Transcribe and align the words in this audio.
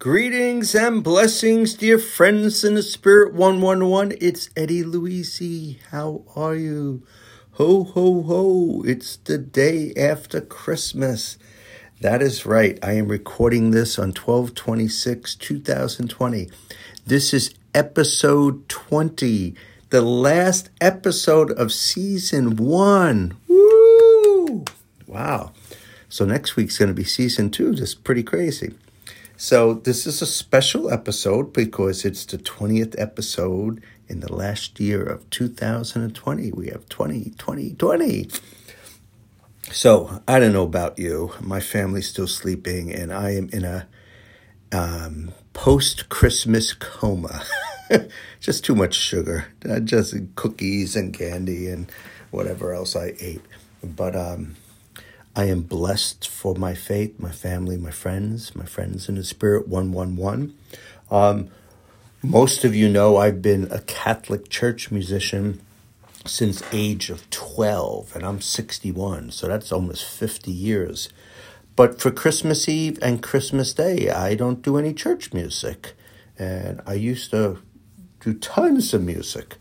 Greetings 0.00 0.74
and 0.74 1.04
blessings, 1.04 1.72
dear 1.72 1.98
friends 1.98 2.64
in 2.64 2.74
the 2.74 2.82
Spirit 2.82 3.32
111. 3.32 4.18
It's 4.20 4.50
Eddie 4.56 4.82
Luisi. 4.82 5.78
How 5.92 6.24
are 6.34 6.56
you? 6.56 7.06
Ho, 7.52 7.84
ho, 7.84 8.22
ho. 8.22 8.82
It's 8.84 9.16
the 9.16 9.38
day 9.38 9.94
after 9.96 10.40
Christmas. 10.40 11.38
That 12.00 12.20
is 12.20 12.44
right. 12.44 12.78
I 12.82 12.94
am 12.94 13.06
recording 13.06 13.70
this 13.70 13.98
on 13.98 14.12
12 14.12 14.52
26, 14.54 15.36
2020. 15.36 16.50
This 17.06 17.32
is 17.32 17.54
episode 17.72 18.68
20, 18.68 19.54
the 19.90 20.02
last 20.02 20.70
episode 20.80 21.52
of 21.52 21.72
season 21.72 22.56
one. 22.56 23.36
Woo! 23.48 24.64
Wow. 25.06 25.52
So 26.08 26.24
next 26.24 26.56
week's 26.56 26.78
going 26.78 26.88
to 26.88 26.94
be 26.94 27.04
season 27.04 27.50
two. 27.50 27.74
Just 27.74 28.04
pretty 28.04 28.24
crazy. 28.24 28.74
So, 29.44 29.74
this 29.74 30.06
is 30.06 30.22
a 30.22 30.26
special 30.26 30.90
episode 30.90 31.52
because 31.52 32.06
it's 32.06 32.24
the 32.24 32.38
20th 32.38 32.94
episode 32.98 33.82
in 34.08 34.20
the 34.20 34.32
last 34.32 34.80
year 34.80 35.02
of 35.02 35.28
2020. 35.28 36.52
We 36.52 36.68
have 36.68 36.88
20, 36.88 37.34
20, 37.36 37.74
20. 37.74 38.30
So, 39.70 40.22
I 40.26 40.38
don't 40.38 40.54
know 40.54 40.62
about 40.62 40.98
you. 40.98 41.32
My 41.42 41.60
family's 41.60 42.08
still 42.08 42.26
sleeping, 42.26 42.90
and 42.90 43.12
I 43.12 43.32
am 43.32 43.50
in 43.52 43.66
a 43.66 43.86
um, 44.72 45.34
post 45.52 46.08
Christmas 46.08 46.72
coma. 46.72 47.42
just 48.40 48.64
too 48.64 48.74
much 48.74 48.94
sugar, 48.94 49.48
uh, 49.68 49.80
just 49.80 50.14
cookies 50.36 50.96
and 50.96 51.12
candy 51.12 51.68
and 51.68 51.92
whatever 52.30 52.72
else 52.72 52.96
I 52.96 53.12
ate. 53.20 53.42
But, 53.82 54.16
um, 54.16 54.56
I 55.36 55.44
am 55.44 55.62
blessed 55.62 56.28
for 56.28 56.54
my 56.54 56.74
faith, 56.74 57.18
my 57.18 57.32
family, 57.32 57.76
my 57.76 57.90
friends, 57.90 58.54
my 58.54 58.64
friends 58.64 59.08
in 59.08 59.16
the 59.16 59.24
spirit 59.24 59.66
111. 59.66 60.56
Um, 61.10 61.48
most 62.22 62.64
of 62.64 62.74
you 62.74 62.88
know 62.88 63.16
I've 63.16 63.42
been 63.42 63.66
a 63.72 63.80
Catholic 63.80 64.48
church 64.48 64.92
musician 64.92 65.60
since 66.24 66.62
age 66.72 67.10
of 67.10 67.28
12 67.30 68.14
and 68.14 68.24
I'm 68.24 68.40
61, 68.40 69.32
so 69.32 69.48
that's 69.48 69.72
almost 69.72 70.04
50 70.04 70.52
years. 70.52 71.08
But 71.74 72.00
for 72.00 72.12
Christmas 72.12 72.68
Eve 72.68 72.98
and 73.02 73.20
Christmas 73.20 73.74
Day, 73.74 74.10
I 74.10 74.36
don't 74.36 74.62
do 74.62 74.76
any 74.76 74.94
church 74.94 75.32
music. 75.32 75.94
And 76.38 76.80
I 76.86 76.94
used 76.94 77.32
to 77.32 77.58
do 78.20 78.34
tons 78.34 78.94
of 78.94 79.02
music 79.02 79.56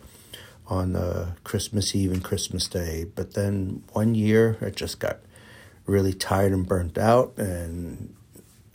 on 0.67 0.95
uh, 0.95 1.33
Christmas 1.43 1.95
Eve 1.95 2.11
and 2.11 2.23
Christmas 2.23 2.67
Day. 2.67 3.05
But 3.15 3.33
then 3.33 3.83
one 3.93 4.13
year, 4.13 4.57
it 4.61 4.75
just 4.75 4.99
got 4.99 5.19
really 5.85 6.13
tired 6.13 6.51
and 6.51 6.67
burnt 6.67 6.97
out 6.97 7.33
and 7.37 8.15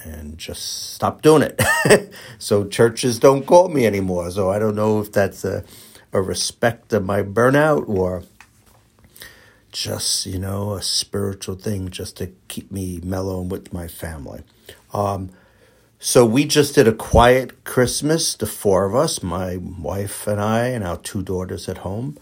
and 0.05 0.39
just 0.39 0.95
stopped 0.95 1.25
doing 1.25 1.43
it. 1.43 1.61
so 2.39 2.65
churches 2.67 3.19
don't 3.19 3.47
call 3.47 3.69
me 3.69 3.85
anymore. 3.85 4.31
So 4.31 4.51
I 4.51 4.59
don't 4.59 4.77
know 4.77 5.01
if 5.01 5.13
that's 5.13 5.45
a 5.45 5.65
a 6.13 6.23
respect 6.23 6.93
of 6.93 7.05
my 7.05 7.23
burnout 7.23 7.89
or 7.89 8.23
just 9.71 10.25
you 10.25 10.39
know 10.39 10.73
a 10.73 10.83
spiritual 10.83 11.55
thing 11.55 11.91
just 11.91 12.17
to 12.17 12.33
keep 12.49 12.71
me 12.71 13.01
mellow 13.03 13.41
with 13.41 13.73
my 13.73 13.89
family. 13.89 14.43
Um, 14.93 15.31
so 16.01 16.25
we 16.25 16.45
just 16.45 16.77
did 16.77 16.87
a 16.87 16.93
quiet 16.93 17.65
Christmas, 17.65 18.37
the 18.37 18.47
four 18.47 18.85
of 18.85 18.95
us, 18.95 19.21
my 19.21 19.57
wife 19.57 20.29
and 20.29 20.41
I, 20.41 20.69
and 20.69 20.85
our 20.85 20.97
two 20.97 21.23
daughters 21.23 21.69
at 21.69 21.79
home 21.79 22.17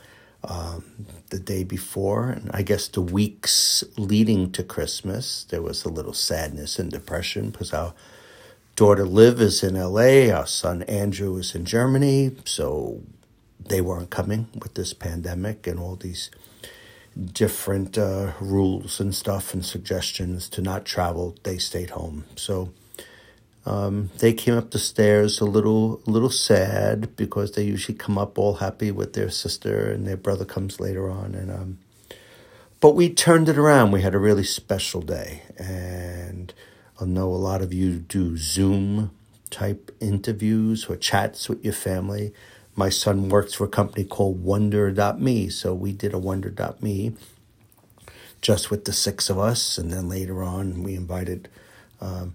um, 0.49 0.85
the 1.31 1.39
day 1.39 1.65
before, 1.65 2.31
and 2.31 2.51
I 2.53 2.63
guess 2.63 2.89
the 2.89 3.01
weeks 3.01 3.85
leading 3.97 4.53
to 4.53 4.63
Christmas, 4.63 5.45
there 5.45 5.63
was 5.63 5.85
a 5.85 5.89
little 5.89 6.13
sadness 6.13 6.79
and 6.79 6.91
depression 6.91 7.51
because 7.51 7.73
our 7.73 7.95
daughter 8.77 9.05
Liv 9.05 9.41
is 9.41 9.63
in 9.63 9.75
LA, 9.75 10.31
our 10.31 10.47
son 10.47 10.83
Andrew 10.85 11.37
is 11.37 11.55
in 11.55 11.65
Germany, 11.65 12.37
so 12.45 13.03
they 13.59 13.81
weren't 13.81 14.11
coming 14.11 14.49
with 14.55 14.75
this 14.75 14.93
pandemic 14.93 15.67
and 15.67 15.81
all 15.81 15.97
these 15.97 16.31
different 17.33 17.97
uh, 17.97 18.33
rules 18.41 19.01
and 19.01 19.15
stuff 19.15 19.55
and 19.55 19.65
suggestions 19.65 20.49
to 20.51 20.61
not 20.61 20.85
travel. 20.85 21.35
They 21.43 21.59
stayed 21.59 21.91
home, 21.91 22.25
so 22.37 22.73
um, 23.67 24.11
they 24.19 24.33
came 24.33 24.57
up 24.57 24.71
the 24.71 24.79
stairs 24.79 25.41
a 25.41 25.45
little, 25.45 26.01
a 26.07 26.11
little 26.11 26.31
sad 26.31 27.17
because 27.17 27.53
they 27.53 27.65
usually 27.65 27.99
come 27.99 28.17
up 28.17 28.39
all 28.39 28.55
happy 28.55 28.93
with 28.93 29.15
their 29.15 29.29
sister, 29.29 29.91
and 29.91 30.07
their 30.07 30.17
brother 30.17 30.45
comes 30.45 30.79
later 30.79 31.11
on. 31.11 31.35
And 31.35 31.51
um, 31.51 31.79
but 32.81 32.95
we 32.95 33.13
turned 33.13 33.49
it 33.49 33.59
around. 33.59 33.91
We 33.91 34.03
had 34.03 34.15
a 34.15 34.21
really 34.21 34.45
special 34.45 35.01
day, 35.01 35.43
and 35.59 36.55
I 37.01 37.07
know 37.07 37.27
a 37.27 37.35
lot 37.35 37.61
of 37.61 37.75
you 37.75 37.99
do 37.99 38.37
Zoom 38.37 39.11
type 39.51 39.91
interviews 39.99 40.87
or 40.87 40.97
chats 40.97 41.49
with 41.49 41.65
your 41.65 41.75
family. 41.75 42.33
My 42.77 42.89
son 42.89 43.29
works 43.31 43.55
for 43.55 43.65
a 43.65 43.69
company 43.69 44.05
called 44.05 44.45
Wonder.me, 44.45 45.49
so 45.49 45.75
we 45.75 45.91
did 45.93 46.15
a 46.15 46.19
Wonder.me 46.19 47.15
just 48.41 48.71
with 48.71 48.85
the 48.85 48.93
six 48.93 49.29
of 49.29 49.41
us, 49.41 49.77
and 49.77 49.93
then 49.93 50.09
later 50.09 50.45
on 50.45 50.85
we 50.85 50.95
invited. 50.95 51.49
Um, 52.01 52.35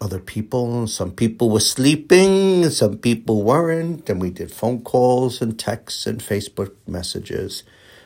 other 0.00 0.18
people. 0.18 0.86
Some 0.86 1.12
people 1.12 1.50
were 1.50 1.60
sleeping, 1.60 2.68
some 2.70 2.98
people 2.98 3.42
weren't, 3.42 4.08
and 4.08 4.20
we 4.20 4.30
did 4.30 4.50
phone 4.50 4.82
calls 4.82 5.42
and 5.42 5.58
texts 5.58 6.06
and 6.06 6.20
Facebook 6.20 6.72
messages. 6.86 7.62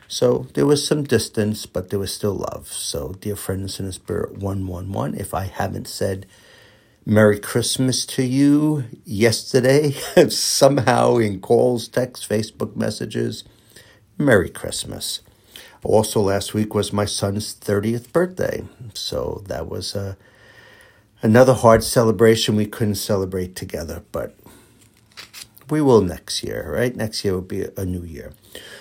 So 0.08 0.46
there 0.54 0.66
was 0.66 0.86
some 0.86 1.04
distance, 1.04 1.66
but 1.66 1.90
there 1.90 1.98
was 1.98 2.12
still 2.12 2.34
love. 2.34 2.68
So, 2.68 3.14
dear 3.20 3.36
friends 3.36 3.80
in 3.80 3.86
the 3.86 3.92
spirit 3.92 4.38
111, 4.38 5.18
if 5.18 5.32
I 5.32 5.46
haven't 5.46 5.88
said 5.88 6.26
Merry 7.06 7.38
Christmas 7.38 8.04
to 8.06 8.22
you 8.22 8.84
yesterday, 9.04 9.90
somehow 10.28 11.16
in 11.16 11.40
calls, 11.40 11.88
texts, 11.88 12.26
Facebook 12.26 12.76
messages, 12.76 13.44
Merry 14.18 14.50
Christmas. 14.50 15.20
Also, 15.82 16.20
last 16.20 16.54
week 16.54 16.74
was 16.74 16.92
my 16.92 17.04
son's 17.04 17.54
30th 17.54 18.12
birthday. 18.12 18.64
So 18.94 19.42
that 19.48 19.68
was 19.68 19.94
a 19.94 20.16
another 21.24 21.54
hard 21.54 21.82
celebration 21.82 22.54
we 22.54 22.66
couldn't 22.66 22.96
celebrate 22.96 23.56
together, 23.56 24.04
but 24.12 24.36
we 25.70 25.80
will 25.80 26.02
next 26.02 26.44
year, 26.44 26.70
right? 26.70 26.94
Next 26.94 27.24
year 27.24 27.32
will 27.32 27.40
be 27.40 27.66
a 27.78 27.86
new 27.86 28.04
year. 28.04 28.34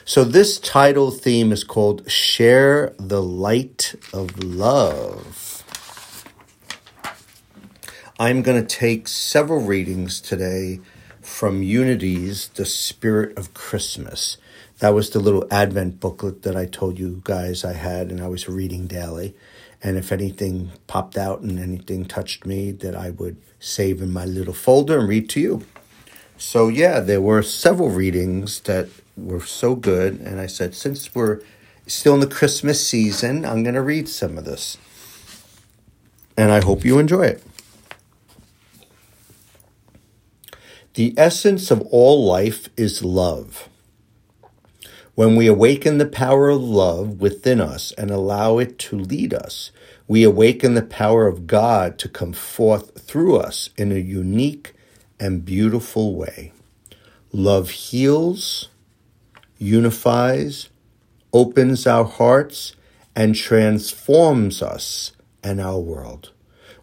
So 0.04 0.26
this 0.26 0.60
title 0.60 1.10
theme 1.10 1.54
is 1.54 1.64
called 1.64 2.12
Share 2.12 2.94
the 3.00 3.24
Light 3.24 3.96
of 4.12 4.44
Love. 4.44 5.64
I'm 8.20 8.42
going 8.42 8.62
to 8.62 8.68
take 8.68 9.08
several 9.08 9.62
readings 9.62 10.20
today 10.20 10.82
from 11.22 11.64
Unity's 11.64 12.50
The 12.50 12.66
Spirit 12.66 13.38
of 13.38 13.54
Christmas. 13.54 14.38
That 14.80 14.94
was 14.94 15.10
the 15.12 15.20
little 15.20 15.48
Advent 15.50 16.02
booklet 16.02 16.42
that 16.44 16.58
I 16.58 16.66
told 16.66 17.00
you 17.00 17.22
guys 17.24 17.64
I 17.64 17.74
had 17.74 18.12
and 18.12 18.20
I 18.20 18.28
was 18.28 18.50
reading 18.50 18.86
daily. 18.86 19.34
And 19.84 19.98
if 19.98 20.14
anything 20.14 20.72
popped 20.88 21.18
out 21.18 21.42
and 21.42 21.60
anything 21.60 22.06
touched 22.06 22.46
me, 22.46 22.72
that 22.72 22.96
I 22.96 23.10
would 23.10 23.36
save 23.60 24.02
in 24.02 24.12
my 24.12 24.24
little 24.24 24.54
folder 24.54 25.00
and 25.00 25.10
read 25.10 25.30
to 25.32 25.42
you. 25.42 25.66
So, 26.38 26.70
yeah, 26.70 27.02
there 27.02 27.22
were 27.22 27.44
several 27.44 27.90
readings 27.90 28.62
that 28.62 28.88
were 29.18 29.42
so 29.42 29.76
good. 29.76 30.22
And 30.22 30.40
I 30.40 30.48
said, 30.48 30.74
since 30.74 31.14
we're 31.14 31.42
still 31.86 32.14
in 32.14 32.22
the 32.22 32.28
Christmas 32.28 32.86
season, 32.88 33.46
I'm 33.46 33.64
going 33.64 33.76
to 33.76 33.82
read 33.82 34.08
some 34.08 34.38
of 34.38 34.46
this. 34.46 34.78
And 36.38 36.52
I 36.52 36.62
hope 36.62 36.86
you 36.86 36.98
enjoy 36.98 37.24
it. 37.24 37.44
The 40.94 41.14
essence 41.18 41.72
of 41.72 41.82
all 41.92 42.26
life 42.26 42.70
is 42.78 43.04
love. 43.04 43.68
When 45.16 45.36
we 45.36 45.46
awaken 45.46 46.00
the 46.00 46.08
power 46.08 46.50
of 46.50 46.62
love 46.64 47.22
within 47.22 47.62
us 47.62 47.92
and 47.92 48.10
allow 48.10 48.58
it 48.58 48.80
to 48.80 48.98
lead 48.98 49.32
us, 49.32 49.72
we 50.08 50.24
awaken 50.24 50.74
the 50.74 50.82
power 50.82 51.28
of 51.28 51.46
God 51.46 52.00
to 52.00 52.10
come 52.10 52.34
forth 52.34 53.00
through 53.00 53.38
us 53.38 53.70
in 53.78 53.92
a 53.92 54.00
unique 54.00 54.74
and 55.20 55.46
beautiful 55.46 56.16
way. 56.16 56.52
Love 57.32 57.70
heals, 57.70 58.70
unifies, 59.60 60.70
opens 61.32 61.86
our 61.86 62.06
hearts, 62.06 62.76
and 63.16 63.36
transforms 63.36 64.64
us 64.64 65.12
and 65.44 65.62
our 65.62 65.80
world. 65.80 66.32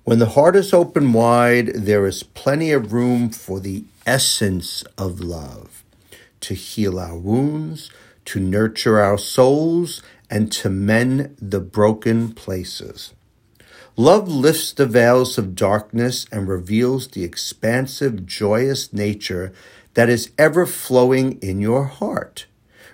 When 0.04 0.20
the 0.20 0.30
heart 0.30 0.54
is 0.54 0.72
open 0.72 1.12
wide, 1.12 1.72
there 1.74 2.06
is 2.06 2.22
plenty 2.22 2.70
of 2.70 2.92
room 2.92 3.30
for 3.30 3.58
the 3.58 3.84
essence 4.06 4.84
of 4.96 5.20
love 5.20 5.82
to 6.40 6.54
heal 6.54 6.98
our 6.98 7.16
wounds, 7.16 7.90
to 8.30 8.38
nurture 8.38 9.00
our 9.00 9.18
souls, 9.18 10.02
and 10.30 10.52
to 10.52 10.70
mend 10.70 11.36
the 11.42 11.58
broken 11.58 12.32
places. 12.32 13.12
Love 13.96 14.28
lifts 14.28 14.72
the 14.72 14.86
veils 14.86 15.36
of 15.36 15.56
darkness 15.56 16.26
and 16.30 16.46
reveals 16.46 17.08
the 17.08 17.24
expansive, 17.24 18.24
joyous 18.26 18.92
nature 18.92 19.52
that 19.94 20.08
is 20.08 20.30
ever 20.38 20.64
flowing 20.64 21.40
in 21.42 21.60
your 21.60 21.86
heart, 21.86 22.46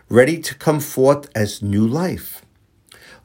ready 0.09 0.39
to 0.39 0.55
come 0.55 0.81
forth 0.81 1.29
as 1.35 1.61
new 1.61 1.87
life. 1.87 2.41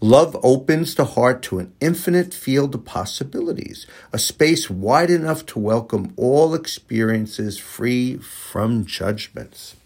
Love 0.02 0.38
opens 0.44 0.96
the 0.96 1.06
heart 1.16 1.42
to 1.42 1.60
an 1.60 1.72
infinite 1.80 2.34
field 2.34 2.76
of 2.76 2.84
possibilities, 2.84 3.88
a 4.12 4.20
space 4.20 4.70
wide 4.70 5.10
enough 5.10 5.46
to 5.46 5.58
welcome 5.60 6.14
all 6.18 6.54
experiences 6.54 7.58
free 7.58 8.18
from 8.18 8.86
judgments. 8.86 9.78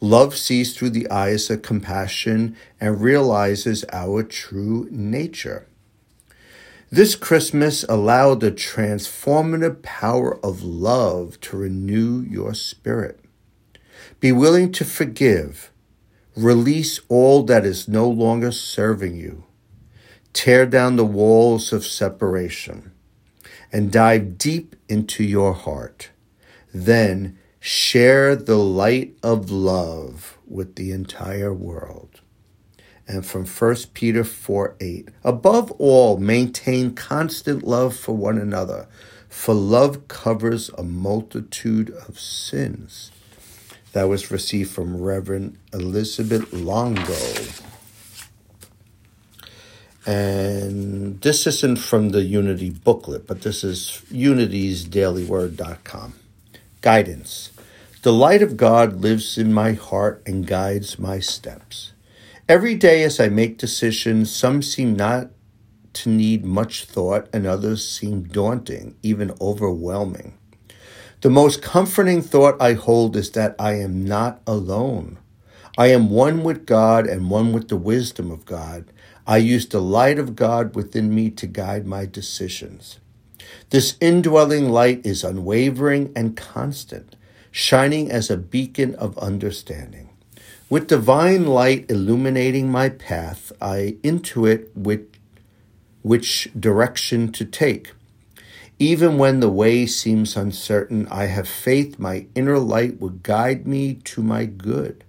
Love 0.00 0.36
sees 0.36 0.74
through 0.74 0.90
the 0.90 1.10
eyes 1.10 1.50
of 1.50 1.62
compassion 1.62 2.56
and 2.80 3.00
realizes 3.00 3.84
our 3.92 4.22
true 4.22 4.88
nature. 4.90 5.66
This 6.90 7.14
Christmas, 7.14 7.84
allow 7.88 8.34
the 8.34 8.50
transformative 8.50 9.82
power 9.82 10.44
of 10.44 10.62
love 10.62 11.40
to 11.42 11.56
renew 11.56 12.22
your 12.22 12.54
spirit. 12.54 13.20
Be 14.18 14.32
willing 14.32 14.72
to 14.72 14.84
forgive 14.84 15.70
Release 16.36 17.00
all 17.08 17.42
that 17.42 17.66
is 17.66 17.88
no 17.88 18.08
longer 18.08 18.52
serving 18.52 19.16
you. 19.16 19.44
Tear 20.32 20.64
down 20.64 20.96
the 20.96 21.04
walls 21.04 21.72
of 21.72 21.84
separation 21.84 22.92
and 23.72 23.90
dive 23.90 24.38
deep 24.38 24.76
into 24.88 25.24
your 25.24 25.52
heart. 25.52 26.10
Then 26.72 27.36
share 27.60 28.34
the 28.34 28.56
light 28.56 29.14
of 29.22 29.50
love 29.50 30.38
with 30.46 30.76
the 30.76 30.92
entire 30.92 31.52
world. 31.52 32.22
And 33.06 33.26
from 33.26 33.44
1 33.44 33.76
Peter 33.92 34.24
4 34.24 34.76
8, 34.80 35.08
above 35.24 35.70
all, 35.72 36.16
maintain 36.16 36.94
constant 36.94 37.62
love 37.62 37.94
for 37.96 38.16
one 38.16 38.38
another, 38.38 38.86
for 39.28 39.54
love 39.54 40.08
covers 40.08 40.70
a 40.70 40.82
multitude 40.82 41.90
of 41.90 42.18
sins 42.18 43.10
that 43.92 44.04
was 44.04 44.30
received 44.30 44.70
from 44.70 45.00
Reverend 45.00 45.58
Elizabeth 45.72 46.52
Longo. 46.52 47.16
And 50.06 51.20
this 51.20 51.46
isn't 51.46 51.78
from 51.78 52.10
the 52.10 52.22
Unity 52.22 52.70
booklet, 52.70 53.26
but 53.26 53.42
this 53.42 53.62
is 53.62 54.02
unitiesdailyword.com. 54.10 56.14
Guidance. 56.80 57.49
The 58.02 58.14
light 58.14 58.40
of 58.40 58.56
God 58.56 59.02
lives 59.02 59.36
in 59.36 59.52
my 59.52 59.72
heart 59.72 60.22
and 60.24 60.46
guides 60.46 60.98
my 60.98 61.18
steps. 61.20 61.92
Every 62.48 62.74
day 62.74 63.02
as 63.02 63.20
I 63.20 63.28
make 63.28 63.58
decisions, 63.58 64.34
some 64.34 64.62
seem 64.62 64.96
not 64.96 65.28
to 65.92 66.08
need 66.08 66.42
much 66.42 66.86
thought 66.86 67.28
and 67.30 67.46
others 67.46 67.86
seem 67.86 68.22
daunting, 68.22 68.96
even 69.02 69.34
overwhelming. 69.38 70.38
The 71.20 71.28
most 71.28 71.60
comforting 71.60 72.22
thought 72.22 72.56
I 72.58 72.72
hold 72.72 73.16
is 73.16 73.32
that 73.32 73.54
I 73.58 73.74
am 73.74 74.06
not 74.06 74.40
alone. 74.46 75.18
I 75.76 75.88
am 75.88 76.08
one 76.08 76.42
with 76.42 76.64
God 76.64 77.06
and 77.06 77.28
one 77.28 77.52
with 77.52 77.68
the 77.68 77.76
wisdom 77.76 78.30
of 78.30 78.46
God. 78.46 78.86
I 79.26 79.36
use 79.36 79.68
the 79.68 79.82
light 79.82 80.18
of 80.18 80.34
God 80.34 80.74
within 80.74 81.14
me 81.14 81.28
to 81.32 81.46
guide 81.46 81.86
my 81.86 82.06
decisions. 82.06 82.98
This 83.68 83.98
indwelling 84.00 84.70
light 84.70 85.04
is 85.04 85.22
unwavering 85.22 86.12
and 86.16 86.34
constant, 86.34 87.14
shining 87.50 88.10
as 88.10 88.30
a 88.30 88.36
beacon 88.36 88.94
of 88.96 89.18
understanding. 89.18 90.10
With 90.68 90.86
divine 90.86 91.46
light 91.46 91.90
illuminating 91.90 92.70
my 92.70 92.90
path, 92.90 93.50
I 93.60 93.96
intuit 94.02 94.68
which, 94.76 95.08
which 96.02 96.48
direction 96.58 97.32
to 97.32 97.44
take. 97.44 97.92
Even 98.78 99.18
when 99.18 99.40
the 99.40 99.50
way 99.50 99.84
seems 99.84 100.36
uncertain, 100.36 101.08
I 101.10 101.26
have 101.26 101.48
faith 101.48 101.98
my 101.98 102.26
inner 102.34 102.58
light 102.58 103.00
will 103.00 103.10
guide 103.10 103.66
me 103.66 103.94
to 104.04 104.22
my 104.22 104.46
good. 104.46 105.04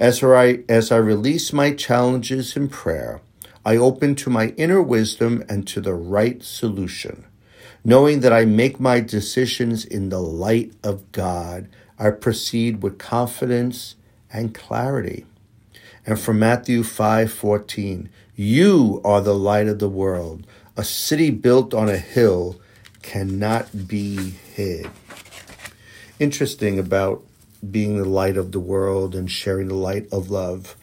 As 0.00 0.22
I, 0.22 0.64
as 0.68 0.92
I 0.92 0.96
release 0.96 1.52
my 1.52 1.72
challenges 1.72 2.56
in 2.56 2.68
prayer, 2.68 3.20
I 3.64 3.76
open 3.76 4.14
to 4.16 4.30
my 4.30 4.48
inner 4.56 4.82
wisdom 4.82 5.44
and 5.48 5.66
to 5.68 5.80
the 5.80 5.94
right 5.94 6.42
solution. 6.42 7.24
Knowing 7.88 8.20
that 8.20 8.34
I 8.34 8.44
make 8.44 8.78
my 8.78 9.00
decisions 9.00 9.82
in 9.82 10.10
the 10.10 10.20
light 10.20 10.70
of 10.84 11.10
God, 11.10 11.66
I 11.98 12.10
proceed 12.10 12.82
with 12.82 12.98
confidence 12.98 13.94
and 14.30 14.54
clarity. 14.54 15.24
And 16.04 16.20
from 16.20 16.38
Matthew 16.38 16.82
5:14, 16.82 18.10
you 18.36 19.00
are 19.06 19.22
the 19.22 19.34
light 19.34 19.68
of 19.68 19.78
the 19.78 19.88
world, 19.88 20.46
a 20.76 20.84
city 20.84 21.30
built 21.30 21.72
on 21.72 21.88
a 21.88 21.96
hill 21.96 22.60
cannot 23.00 23.88
be 23.88 24.34
hid. 24.54 24.90
Interesting 26.18 26.78
about 26.78 27.24
being 27.70 27.96
the 27.96 28.04
light 28.04 28.36
of 28.36 28.52
the 28.52 28.60
world 28.60 29.14
and 29.14 29.30
sharing 29.30 29.68
the 29.68 29.82
light 29.88 30.06
of 30.12 30.30
love. 30.30 30.76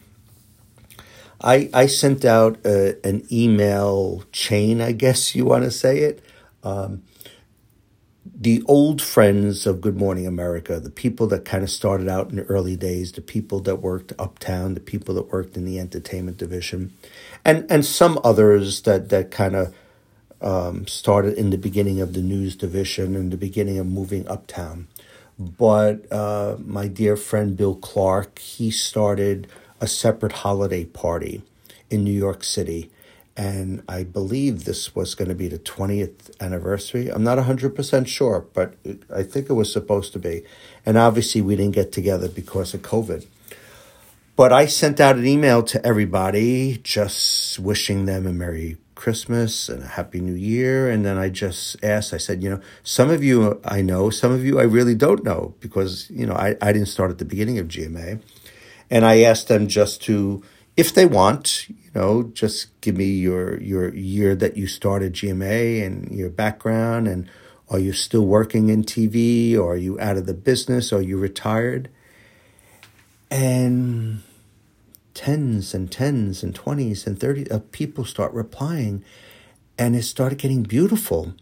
I, 1.40 1.70
I 1.72 1.86
sent 1.86 2.24
out 2.24 2.58
a, 2.64 2.96
an 3.06 3.22
email 3.30 4.24
chain, 4.32 4.80
I 4.80 4.90
guess 4.90 5.36
you 5.36 5.44
want 5.44 5.62
to 5.62 5.70
say 5.70 5.98
it. 5.98 6.20
Um, 6.62 7.02
the 8.38 8.62
old 8.66 9.00
friends 9.00 9.66
of 9.66 9.80
Good 9.80 9.96
Morning 9.96 10.26
America, 10.26 10.80
the 10.80 10.90
people 10.90 11.26
that 11.28 11.44
kind 11.44 11.62
of 11.62 11.70
started 11.70 12.08
out 12.08 12.30
in 12.30 12.36
the 12.36 12.44
early 12.44 12.76
days, 12.76 13.12
the 13.12 13.20
people 13.20 13.60
that 13.60 13.76
worked 13.76 14.12
uptown, 14.18 14.74
the 14.74 14.80
people 14.80 15.14
that 15.14 15.32
worked 15.32 15.56
in 15.56 15.64
the 15.64 15.78
entertainment 15.78 16.36
division, 16.36 16.92
and 17.44 17.66
and 17.70 17.84
some 17.84 18.20
others 18.24 18.82
that 18.82 19.08
that 19.10 19.30
kind 19.30 19.56
of 19.56 19.74
um, 20.42 20.86
started 20.86 21.34
in 21.38 21.50
the 21.50 21.58
beginning 21.58 22.00
of 22.00 22.12
the 22.14 22.22
news 22.22 22.56
division 22.56 23.16
and 23.16 23.32
the 23.32 23.36
beginning 23.36 23.78
of 23.78 23.86
moving 23.86 24.26
uptown. 24.28 24.88
But 25.38 26.10
uh, 26.12 26.56
my 26.64 26.88
dear 26.88 27.16
friend 27.16 27.56
Bill 27.56 27.74
Clark, 27.74 28.38
he 28.38 28.70
started 28.70 29.46
a 29.80 29.86
separate 29.86 30.32
holiday 30.32 30.84
party 30.84 31.42
in 31.90 32.04
New 32.04 32.12
York 32.12 32.44
City. 32.44 32.90
And 33.36 33.82
I 33.86 34.02
believe 34.02 34.64
this 34.64 34.94
was 34.94 35.14
going 35.14 35.28
to 35.28 35.34
be 35.34 35.48
the 35.48 35.58
20th 35.58 36.40
anniversary. 36.40 37.08
I'm 37.08 37.22
not 37.22 37.36
100% 37.36 38.06
sure, 38.06 38.46
but 38.54 38.74
I 39.14 39.22
think 39.22 39.50
it 39.50 39.52
was 39.52 39.70
supposed 39.70 40.14
to 40.14 40.18
be. 40.18 40.42
And 40.86 40.96
obviously, 40.96 41.42
we 41.42 41.54
didn't 41.54 41.74
get 41.74 41.92
together 41.92 42.28
because 42.28 42.72
of 42.72 42.80
COVID. 42.80 43.26
But 44.36 44.52
I 44.52 44.66
sent 44.66 45.00
out 45.00 45.16
an 45.16 45.26
email 45.26 45.62
to 45.64 45.84
everybody 45.84 46.78
just 46.82 47.58
wishing 47.58 48.04
them 48.06 48.26
a 48.26 48.32
Merry 48.32 48.76
Christmas 48.94 49.68
and 49.68 49.82
a 49.82 49.86
Happy 49.86 50.20
New 50.20 50.34
Year. 50.34 50.90
And 50.90 51.04
then 51.04 51.16
I 51.16 51.28
just 51.28 51.82
asked, 51.82 52.12
I 52.12 52.18
said, 52.18 52.42
you 52.42 52.50
know, 52.50 52.60
some 52.82 53.10
of 53.10 53.22
you 53.22 53.60
I 53.64 53.80
know, 53.80 54.10
some 54.10 54.32
of 54.32 54.44
you 54.44 54.58
I 54.58 54.64
really 54.64 54.94
don't 54.94 55.24
know 55.24 55.54
because, 55.60 56.10
you 56.10 56.26
know, 56.26 56.34
I, 56.34 56.56
I 56.60 56.72
didn't 56.72 56.88
start 56.88 57.10
at 57.10 57.18
the 57.18 57.24
beginning 57.24 57.58
of 57.58 57.68
GMA. 57.68 58.20
And 58.90 59.04
I 59.04 59.22
asked 59.22 59.48
them 59.48 59.68
just 59.68 60.02
to, 60.02 60.42
if 60.76 60.94
they 60.94 61.06
want, 61.06 61.66
know, 61.96 62.30
just 62.34 62.80
give 62.80 62.96
me 62.96 63.06
your, 63.06 63.60
your 63.60 63.94
year 63.94 64.34
that 64.36 64.56
you 64.56 64.66
started 64.66 65.14
GMA 65.14 65.84
and 65.84 66.16
your 66.16 66.30
background 66.30 67.08
and 67.08 67.28
are 67.68 67.78
you 67.78 67.92
still 67.92 68.24
working 68.24 68.68
in 68.68 68.84
TV 68.84 69.56
or 69.56 69.72
are 69.72 69.76
you 69.76 69.98
out 69.98 70.16
of 70.16 70.26
the 70.26 70.34
business 70.34 70.92
or 70.92 70.98
are 70.98 71.02
you 71.02 71.18
retired? 71.18 71.88
And 73.30 74.22
tens 75.14 75.74
and 75.74 75.90
tens 75.90 76.42
and 76.42 76.54
twenties 76.54 77.06
and 77.06 77.18
thirties 77.18 77.48
of 77.48 77.72
people 77.72 78.04
start 78.04 78.32
replying, 78.32 79.02
and 79.78 79.96
it 79.96 80.02
started 80.02 80.38
getting 80.38 80.62
beautiful. 80.62 81.34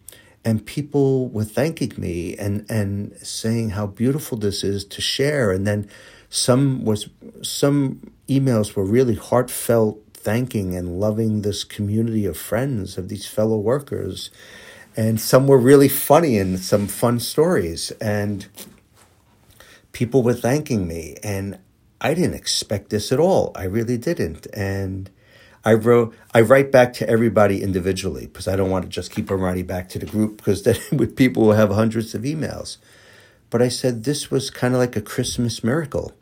And 0.47 0.65
people 0.65 1.29
were 1.29 1.45
thanking 1.45 1.95
me 1.97 2.37
and, 2.37 2.67
and 2.71 3.17
saying 3.23 3.71
how 3.71 3.87
beautiful 3.87 4.37
this 4.37 4.63
is 4.63 4.85
to 4.87 5.01
share. 5.01 5.51
And 5.51 5.67
then 5.67 5.89
some 6.29 6.85
was 6.85 7.09
some 7.43 8.13
emails 8.29 8.75
were 8.75 8.85
really 8.85 9.15
heartfelt 9.15 10.04
thanking 10.25 10.75
and 10.75 10.99
loving 10.99 11.43
this 11.43 11.63
community 11.65 12.25
of 12.27 12.37
friends 12.37 12.99
of 12.99 13.09
these 13.09 13.27
fellow 13.27 13.59
workers 13.59 14.31
and 14.97 15.21
some 15.21 15.47
were 15.47 15.59
really 15.59 15.89
funny 15.89 16.39
and 16.39 16.59
some 16.59 16.87
fun 16.87 17.21
stories 17.21 17.91
and 18.01 18.47
people 19.93 20.23
were 20.23 20.35
thanking 20.35 20.89
me 20.89 21.17
and 21.23 21.59
I 22.01 22.13
didn't 22.13 22.35
expect 22.35 22.91
this 22.91 23.13
at 23.13 23.19
all. 23.19 23.51
I 23.57 23.65
really 23.65 23.97
didn't. 23.97 24.47
And 24.53 25.09
I 25.65 25.73
wrote, 25.73 26.15
I 26.35 26.43
write 26.43 26.71
back 26.71 26.93
to 26.95 27.09
everybody 27.09 27.63
individually 27.63 28.27
because 28.27 28.47
I 28.47 28.57
don't 28.57 28.69
want 28.69 28.85
to 28.85 28.91
just 28.91 29.11
keep 29.11 29.31
on 29.31 29.41
writing 29.41 29.65
back 29.65 29.89
to 29.91 29.99
the 29.99 30.05
group 30.05 30.37
because 30.37 30.65
then 30.65 30.77
people 31.17 31.45
will 31.45 31.55
have 31.55 31.71
hundreds 31.71 32.15
of 32.15 32.23
emails. 32.23 32.77
But 33.49 33.63
I 33.63 33.69
said 33.69 34.05
this 34.05 34.31
was 34.31 34.51
kind 34.51 34.75
of 34.75 34.81
like 34.81 34.97
a 34.97 35.01
Christmas 35.01 35.65
miracle 35.65 36.13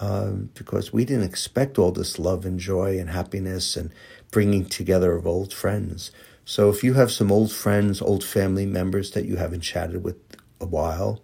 um, 0.00 0.50
because 0.54 0.92
we 0.92 1.04
didn't 1.04 1.24
expect 1.24 1.78
all 1.78 1.92
this 1.92 2.18
love 2.18 2.44
and 2.44 2.58
joy 2.58 2.98
and 2.98 3.10
happiness 3.10 3.76
and 3.76 3.90
bringing 4.30 4.64
together 4.64 5.12
of 5.14 5.26
old 5.26 5.52
friends. 5.52 6.10
So 6.44 6.70
if 6.70 6.82
you 6.82 6.94
have 6.94 7.10
some 7.10 7.30
old 7.30 7.52
friends, 7.52 8.00
old 8.00 8.24
family 8.24 8.66
members 8.66 9.10
that 9.12 9.24
you 9.24 9.36
haven't 9.36 9.60
chatted 9.60 10.02
with 10.02 10.16
a 10.60 10.66
while, 10.66 11.20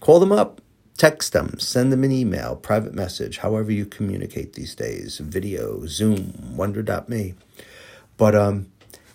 call 0.00 0.20
them 0.20 0.32
up 0.32 0.60
Text 0.98 1.32
them, 1.32 1.60
send 1.60 1.92
them 1.92 2.02
an 2.02 2.10
email, 2.10 2.56
private 2.56 2.92
message, 2.92 3.38
however 3.38 3.70
you 3.70 3.86
communicate 3.86 4.54
these 4.54 4.74
days, 4.74 5.18
video, 5.18 5.86
Zoom, 5.86 6.56
wonder.me. 6.56 7.34
But 8.16 8.34
um, 8.34 8.66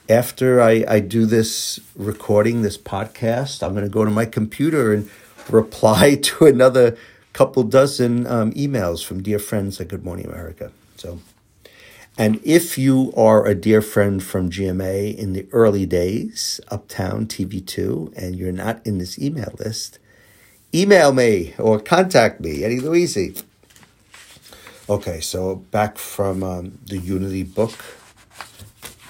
after 0.08 0.62
I, 0.62 0.86
I 0.88 1.02
do 1.02 1.26
this 1.26 1.82
recording, 1.94 2.62
this 2.62 2.78
podcast, 2.78 3.62
I'm 3.62 3.74
going 3.74 3.84
to 3.84 3.90
go 3.90 4.06
to 4.06 4.12
my 4.12 4.26
computer 4.26 4.94
and 4.94 5.10
reply 5.50 6.16
to 6.24 6.46
another 6.46 6.96
couple 7.34 7.64
dozen 7.64 8.26
um, 8.28 8.54
emails 8.54 9.04
from 9.04 9.22
dear 9.22 9.40
friends 9.40 9.82
at 9.82 9.88
Good 9.88 10.06
Morning 10.06 10.28
America. 10.28 10.72
So, 10.98 11.20
And 12.18 12.40
if 12.44 12.78
you 12.78 13.12
are 13.18 13.46
a 13.46 13.56
dear 13.56 13.82
friend 13.82 14.24
from 14.24 14.52
GMA 14.52 15.18
in 15.18 15.34
the 15.34 15.48
early 15.52 15.88
days, 15.88 16.62
Uptown 16.70 17.26
TV2, 17.26 18.16
and 18.16 18.36
you're 18.36 18.52
not 18.52 18.86
in 18.86 19.00
this 19.00 19.18
email 19.18 19.54
list, 19.58 19.98
email 20.74 21.12
me 21.12 21.56
or 21.58 21.80
contact 21.80 22.40
me, 22.40 22.64
Eddie 22.64 22.80
Luisi. 22.80 23.44
Okay, 24.88 25.20
so 25.22 25.56
back 25.56 25.98
from 25.98 26.44
um, 26.44 26.78
the 26.86 26.98
Unity 27.00 27.44
book, 27.44 27.74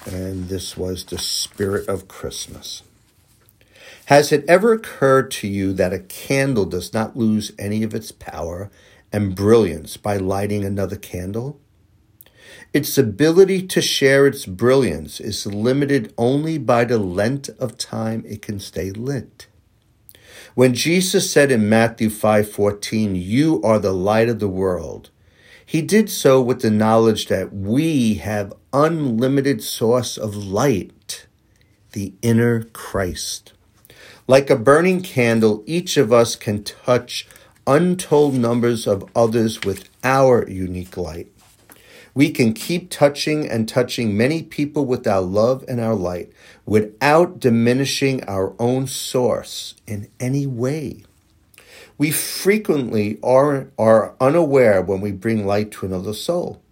and 0.06 0.48
this 0.48 0.76
was 0.76 1.04
the 1.04 1.18
spirit 1.18 1.88
of 1.88 2.08
Christmas. 2.08 2.82
Has 4.06 4.32
it 4.32 4.44
ever 4.46 4.74
occurred 4.74 5.30
to 5.30 5.48
you 5.48 5.72
that 5.72 5.94
a 5.94 5.98
candle 5.98 6.66
does 6.66 6.92
not 6.92 7.16
lose 7.16 7.52
any 7.58 7.82
of 7.82 7.94
its 7.94 8.12
power 8.12 8.70
and 9.10 9.34
brilliance 9.34 9.96
by 9.96 10.18
lighting 10.18 10.62
another 10.62 10.96
candle? 10.96 11.58
Its 12.74 12.98
ability 12.98 13.66
to 13.66 13.80
share 13.80 14.26
its 14.26 14.44
brilliance 14.44 15.20
is 15.20 15.46
limited 15.46 16.12
only 16.18 16.58
by 16.58 16.84
the 16.84 16.98
length 16.98 17.48
of 17.58 17.78
time 17.78 18.22
it 18.28 18.42
can 18.42 18.60
stay 18.60 18.90
lit. 18.90 19.46
When 20.54 20.74
Jesus 20.74 21.30
said 21.30 21.50
in 21.50 21.70
Matthew 21.70 22.10
5:14, 22.10 23.16
"You 23.16 23.62
are 23.62 23.78
the 23.78 23.94
light 23.94 24.28
of 24.28 24.38
the 24.38 24.48
world," 24.48 25.08
he 25.64 25.80
did 25.80 26.10
so 26.10 26.42
with 26.42 26.60
the 26.60 26.70
knowledge 26.70 27.28
that 27.28 27.54
we 27.54 28.14
have 28.14 28.52
unlimited 28.70 29.62
source 29.62 30.18
of 30.18 30.36
light, 30.36 31.24
the 31.92 32.12
inner 32.20 32.64
Christ. 32.74 33.53
Like 34.26 34.48
a 34.48 34.56
burning 34.56 35.02
candle, 35.02 35.62
each 35.66 35.98
of 35.98 36.10
us 36.10 36.34
can 36.34 36.64
touch 36.64 37.26
untold 37.66 38.34
numbers 38.34 38.86
of 38.86 39.04
others 39.14 39.60
with 39.64 39.90
our 40.02 40.48
unique 40.48 40.96
light. 40.96 41.30
We 42.14 42.30
can 42.30 42.54
keep 42.54 42.88
touching 42.88 43.46
and 43.46 43.68
touching 43.68 44.16
many 44.16 44.42
people 44.42 44.86
with 44.86 45.06
our 45.06 45.20
love 45.20 45.62
and 45.68 45.78
our 45.78 45.94
light 45.94 46.32
without 46.64 47.38
diminishing 47.38 48.24
our 48.24 48.54
own 48.58 48.86
source 48.86 49.74
in 49.86 50.08
any 50.18 50.46
way. 50.46 51.04
We 51.98 52.10
frequently 52.10 53.18
are, 53.22 53.68
are 53.78 54.14
unaware 54.22 54.80
when 54.80 55.02
we 55.02 55.12
bring 55.12 55.46
light 55.46 55.70
to 55.72 55.86
another 55.86 56.14
soul. 56.14 56.62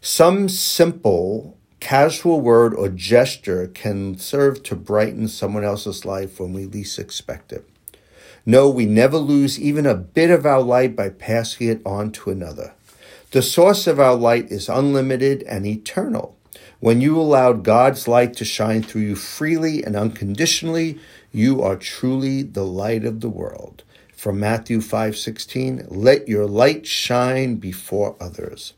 Some 0.00 0.48
simple, 0.48 1.53
casual 1.84 2.40
word 2.40 2.72
or 2.72 2.88
gesture 2.88 3.66
can 3.66 4.16
serve 4.16 4.62
to 4.62 4.74
brighten 4.74 5.28
someone 5.28 5.62
else's 5.62 6.06
life 6.06 6.40
when 6.40 6.54
we 6.54 6.64
least 6.64 6.98
expect 6.98 7.52
it. 7.52 7.68
No, 8.46 8.70
we 8.70 8.86
never 8.86 9.18
lose 9.18 9.60
even 9.60 9.84
a 9.84 9.94
bit 9.94 10.30
of 10.30 10.46
our 10.46 10.62
light 10.62 10.96
by 10.96 11.10
passing 11.10 11.68
it 11.68 11.82
on 11.84 12.10
to 12.12 12.30
another. 12.30 12.72
The 13.32 13.42
source 13.42 13.86
of 13.86 14.00
our 14.00 14.14
light 14.14 14.50
is 14.50 14.70
unlimited 14.70 15.42
and 15.42 15.66
eternal. 15.66 16.38
When 16.80 17.02
you 17.02 17.20
allow 17.20 17.52
God's 17.52 18.08
light 18.08 18.32
to 18.36 18.46
shine 18.46 18.82
through 18.82 19.02
you 19.02 19.14
freely 19.14 19.84
and 19.84 19.94
unconditionally, 19.94 20.98
you 21.32 21.60
are 21.60 21.76
truly 21.76 22.42
the 22.42 22.64
light 22.64 23.04
of 23.04 23.20
the 23.20 23.28
world. 23.28 23.82
From 24.16 24.40
Matthew 24.40 24.80
5:16, 24.80 25.86
let 25.90 26.28
your 26.28 26.46
light 26.46 26.86
shine 26.86 27.56
before 27.56 28.16
others. 28.18 28.72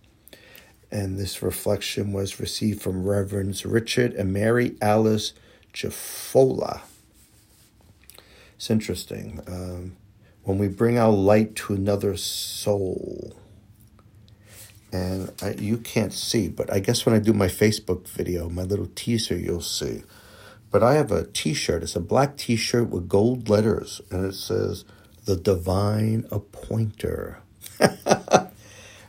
And 0.90 1.19
this 1.19 1.43
reflection 1.43 2.12
was 2.12 2.38
received 2.38 2.81
from 2.81 3.05
Reverends 3.05 3.66
Richard 3.66 4.14
and 4.14 4.33
Mary 4.33 4.76
Alice 4.81 5.33
Jafolla. 5.75 6.83
It's 8.55 8.71
interesting. 8.71 9.40
Um, 9.47 9.97
when 10.45 10.59
we 10.59 10.69
bring 10.69 10.97
our 10.97 11.12
light 11.12 11.57
to 11.57 11.75
another 11.75 12.16
soul, 12.16 13.37
and 14.93 15.33
I, 15.43 15.50
you 15.59 15.76
can't 15.78 16.12
see, 16.12 16.49
but 16.49 16.73
I 16.73 16.78
guess 16.78 17.05
when 17.05 17.14
I 17.14 17.19
do 17.19 17.33
my 17.33 17.49
Facebook 17.49 18.09
video, 18.09 18.49
my 18.49 18.62
little 18.62 18.88
teaser, 18.95 19.37
you'll 19.37 19.61
see. 19.61 20.05
But 20.71 20.83
I 20.83 20.95
have 20.95 21.12
a 21.12 21.26
T-shirt. 21.26 21.83
It's 21.83 21.97
a 21.97 22.00
black 22.00 22.37
T-shirt 22.37 22.88
with 22.88 23.09
gold 23.09 23.49
letters, 23.49 24.00
and 24.11 24.25
it 24.25 24.35
says 24.35 24.85
"The 25.25 25.37
Divine 25.37 26.26
Appointer." 26.31 27.40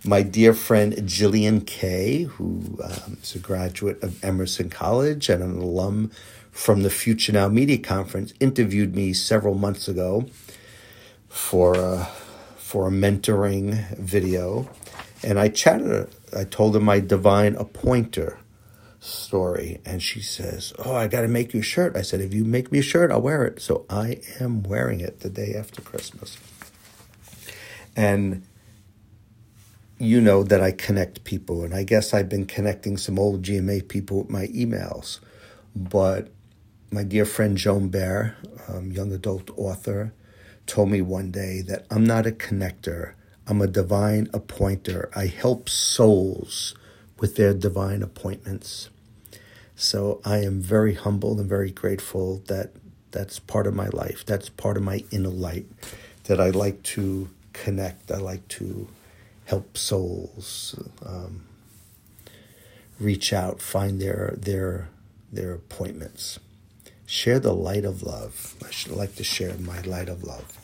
my 0.08 0.22
dear 0.22 0.54
friend 0.54 0.94
Jillian 0.94 1.66
Kay, 1.68 2.24
who 2.24 2.80
um, 2.84 3.18
is 3.22 3.36
a 3.36 3.40
graduate 3.40 4.02
of 4.02 4.24
Emerson 4.24 4.70
College 4.70 5.28
and 5.30 5.44
an 5.44 5.58
alum 5.58 6.12
from 6.52 6.84
the 6.84 6.90
Future 6.90 7.34
Now 7.34 7.50
Media 7.50 7.78
Conference, 7.78 8.34
interviewed 8.40 8.96
me 8.96 9.14
several 9.14 9.54
months 9.54 9.88
ago 9.88 10.26
for 11.28 11.76
a, 11.76 12.06
for 12.58 12.88
a 12.88 12.92
mentoring 12.92 13.98
video 13.98 14.70
and 15.24 15.40
I 15.40 15.50
chatted, 15.50 16.10
I 16.36 16.44
told 16.44 16.76
her 16.76 16.80
my 16.80 17.00
divine 17.00 17.56
appointer 17.56 18.40
story. 19.00 19.82
And 19.86 20.02
she 20.02 20.22
says, 20.22 20.74
Oh, 20.80 20.96
I 20.96 21.08
got 21.08 21.22
to 21.22 21.28
make 21.28 21.54
you 21.54 21.62
a 21.62 21.64
shirt. 21.64 21.96
I 21.96 22.02
said, 22.02 22.22
If 22.22 22.34
you 22.34 22.46
make 22.46 22.72
me 22.72 22.80
a 22.80 22.84
shirt, 22.84 23.12
I'll 23.12 23.22
wear 23.22 23.44
it. 23.46 23.62
So 23.62 23.86
I 23.90 24.22
am 24.40 24.64
wearing 24.64 25.00
it 25.00 25.22
the 25.22 25.30
day 25.30 25.54
after 25.56 25.82
Christmas. 25.82 26.38
And 27.96 28.44
you 30.00 30.22
know 30.22 30.44
that 30.44 30.62
I 30.62 30.72
connect 30.72 31.24
people. 31.24 31.64
And 31.64 31.74
I 31.74 31.84
guess 31.84 32.14
I've 32.14 32.30
been 32.30 32.46
connecting 32.46 32.98
some 32.98 33.18
old 33.18 33.42
GMA 33.44 33.88
people 33.88 34.20
with 34.20 34.30
my 34.30 34.48
emails. 34.48 35.20
But 35.76 36.30
my 36.92 37.04
dear 37.04 37.26
friend 37.26 37.58
Joan 37.58 37.90
Bauer, 37.90 38.36
um, 38.68 38.92
young 38.92 39.12
adult 39.12 39.50
author, 39.58 40.14
told 40.66 40.90
me 40.92 41.02
one 41.02 41.32
day 41.32 41.62
that 41.62 41.86
I'm 41.90 42.06
not 42.06 42.28
a 42.28 42.32
connector. 42.32 43.14
I'm 43.48 43.62
a 43.62 43.68
divine 43.68 44.30
appointer. 44.34 45.10
I 45.16 45.28
help 45.28 45.70
souls 45.70 46.76
with 47.20 47.36
their 47.36 47.54
divine 47.54 48.04
appointments. 48.04 48.90
So 49.76 50.22
I 50.26 50.40
am 50.40 50.62
very 50.62 50.96
humbled 50.96 51.40
and 51.40 51.50
very 51.50 51.72
grateful 51.72 52.44
that 52.48 52.72
that's 53.12 53.40
part 53.40 53.68
of 53.68 53.74
my 53.74 53.88
life. 53.88 54.26
That's 54.26 54.50
part 54.50 54.78
of 54.78 54.84
my 54.84 55.04
inner 55.12 55.30
light 55.30 55.66
that 56.26 56.40
I 56.40 56.50
like 56.50 56.84
to 56.84 57.30
connect. 57.54 58.12
I 58.12 58.18
like 58.18 58.48
to 58.50 58.88
help 59.48 59.78
souls 59.78 60.76
um, 61.06 61.46
reach 63.00 63.32
out, 63.32 63.62
find 63.62 64.02
their 64.02 64.36
their 64.38 64.90
their 65.32 65.54
appointments. 65.54 66.40
Share 67.06 67.40
the 67.40 67.54
light 67.54 67.86
of 67.86 68.04
love. 68.04 68.56
I 68.66 68.72
should 68.72 68.92
like 68.92 69.16
to 69.16 69.24
share 69.24 69.54
my 69.58 69.80
light 69.82 70.10
of 70.10 70.24
love. 70.26 70.58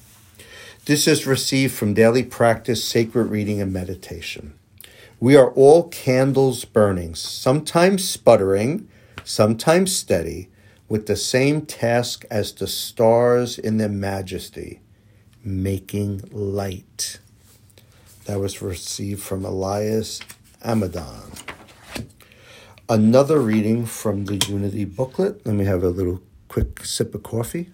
This 0.85 1.07
is 1.07 1.25
received 1.25 1.73
from 1.73 1.93
daily 1.93 2.23
practice, 2.23 2.83
sacred 2.83 3.25
reading, 3.25 3.61
and 3.61 3.71
meditation. 3.71 4.53
We 5.21 5.37
are 5.37 5.51
all 5.51 5.87
candles 5.87 6.65
burning, 6.65 7.15
sometimes 7.15 8.03
sputtering, 8.03 8.89
sometimes 9.23 9.95
steady, 9.95 10.49
with 10.89 11.07
the 11.07 11.15
same 11.15 11.61
task 11.61 12.25
as 12.29 12.51
the 12.51 12.67
stars 12.67 13.57
in 13.57 13.77
their 13.77 13.87
majesty, 13.87 14.81
making 15.41 16.23
light. 16.33 17.19
That 18.25 18.39
was 18.39 18.61
received 18.61 19.21
from 19.21 19.43
Elias 19.43 20.21
Amidon. 20.63 21.31
Another 22.87 23.39
reading 23.39 23.85
from 23.85 24.25
the 24.25 24.35
Unity 24.47 24.85
booklet. 24.85 25.45
Let 25.45 25.55
me 25.55 25.65
have 25.65 25.83
a 25.83 25.89
little 25.89 26.21
quick 26.47 26.85
sip 26.85 27.15
of 27.15 27.23
coffee. 27.23 27.71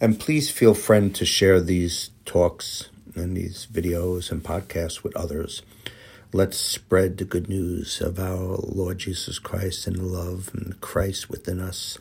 And 0.00 0.18
please 0.18 0.50
feel 0.50 0.74
free 0.74 1.10
to 1.10 1.24
share 1.24 1.60
these 1.60 2.10
talks 2.24 2.88
and 3.14 3.36
these 3.36 3.66
videos 3.66 4.30
and 4.30 4.42
podcasts 4.42 5.02
with 5.02 5.16
others. 5.16 5.62
Let's 6.32 6.58
spread 6.58 7.18
the 7.18 7.24
good 7.24 7.48
news 7.48 8.00
of 8.00 8.18
our 8.18 8.58
Lord 8.62 8.98
Jesus 8.98 9.38
Christ 9.38 9.86
and 9.86 10.12
love 10.12 10.50
and 10.52 10.80
Christ 10.80 11.28
within 11.30 11.58
us. 11.58 11.98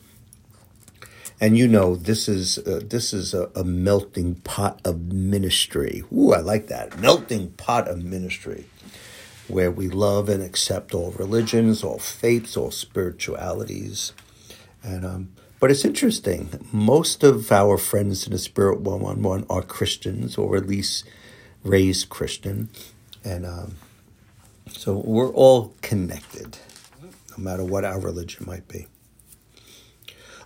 And 1.40 1.58
you 1.58 1.68
know, 1.68 1.96
this 1.96 2.28
is 2.28 2.58
uh, 2.58 2.82
this 2.84 3.14
is 3.14 3.34
a, 3.34 3.50
a, 3.56 3.64
melting 3.64 4.36
pot 4.36 4.82
of 4.84 5.14
ministry. 5.14 6.04
Ooh, 6.12 6.34
I 6.34 6.40
like 6.40 6.68
that 6.68 7.00
melting 7.00 7.52
pot 7.52 7.88
of 7.88 8.04
ministry, 8.04 8.66
where 9.48 9.70
we 9.70 9.88
love 9.88 10.30
and 10.30 10.42
accept 10.42 10.96
all 10.96 11.12
religions, 11.12 11.84
all 11.84 12.00
faiths, 12.00 12.58
all 12.58 12.72
spiritualities, 12.72 14.14
and 14.84 15.06
um, 15.06 15.30
but 15.60 15.70
it's 15.70 15.86
interesting. 15.86 16.50
Most 16.72 17.24
of 17.24 17.52
our 17.52 17.78
friends 17.78 18.26
in 18.26 18.32
the 18.32 18.40
Spirit 18.40 18.80
One 18.80 19.02
One 19.02 19.22
One 19.22 19.46
are 19.48 19.62
Christians, 19.62 20.40
or 20.40 20.58
at 20.58 20.66
least 20.66 21.04
raised 21.64 22.10
Christian, 22.10 22.70
and 23.24 23.46
um, 23.46 23.76
so 24.72 24.98
we're 25.06 25.34
all 25.34 25.76
connected, 25.84 26.58
no 27.38 27.44
matter 27.44 27.64
what 27.64 27.86
our 27.86 28.00
religion 28.00 28.48
might 28.48 28.68
be. 28.68 28.88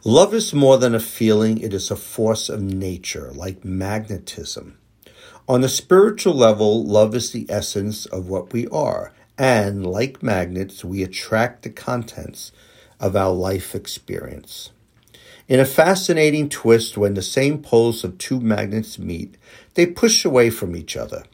Love 0.04 0.34
is 0.34 0.52
more 0.52 0.80
than 0.80 0.96
a 0.96 1.00
feeling; 1.00 1.60
it 1.60 1.76
is 1.76 1.92
a 1.92 1.96
force 1.96 2.50
of 2.50 2.60
nature, 2.60 3.32
like 3.36 3.64
magnetism. 3.64 4.76
On 5.48 5.62
the 5.62 5.70
spiritual 5.70 6.34
level, 6.34 6.84
love 6.84 7.14
is 7.14 7.32
the 7.32 7.46
essence 7.50 8.08
of 8.08 8.28
what 8.28 8.52
we 8.52 8.66
are, 8.70 9.14
and 9.38 9.86
like 9.86 10.24
magnets, 10.24 10.84
we 10.84 11.04
attract 11.04 11.62
the 11.62 11.70
contents 11.70 12.52
of 13.00 13.16
our 13.16 13.32
life 13.32 13.76
experience. 13.76 14.72
In 15.48 15.60
a 15.60 15.66
fascinating 15.66 16.50
twist, 16.50 16.98
when 16.98 17.14
the 17.14 17.22
same 17.22 17.62
poles 17.62 18.04
of 18.04 18.18
two 18.18 18.40
magnets 18.40 18.98
meet, 18.98 19.36
they 19.76 19.86
push 19.86 20.26
away 20.26 20.50
from 20.50 20.76
each 20.76 20.98
other. 20.98 21.26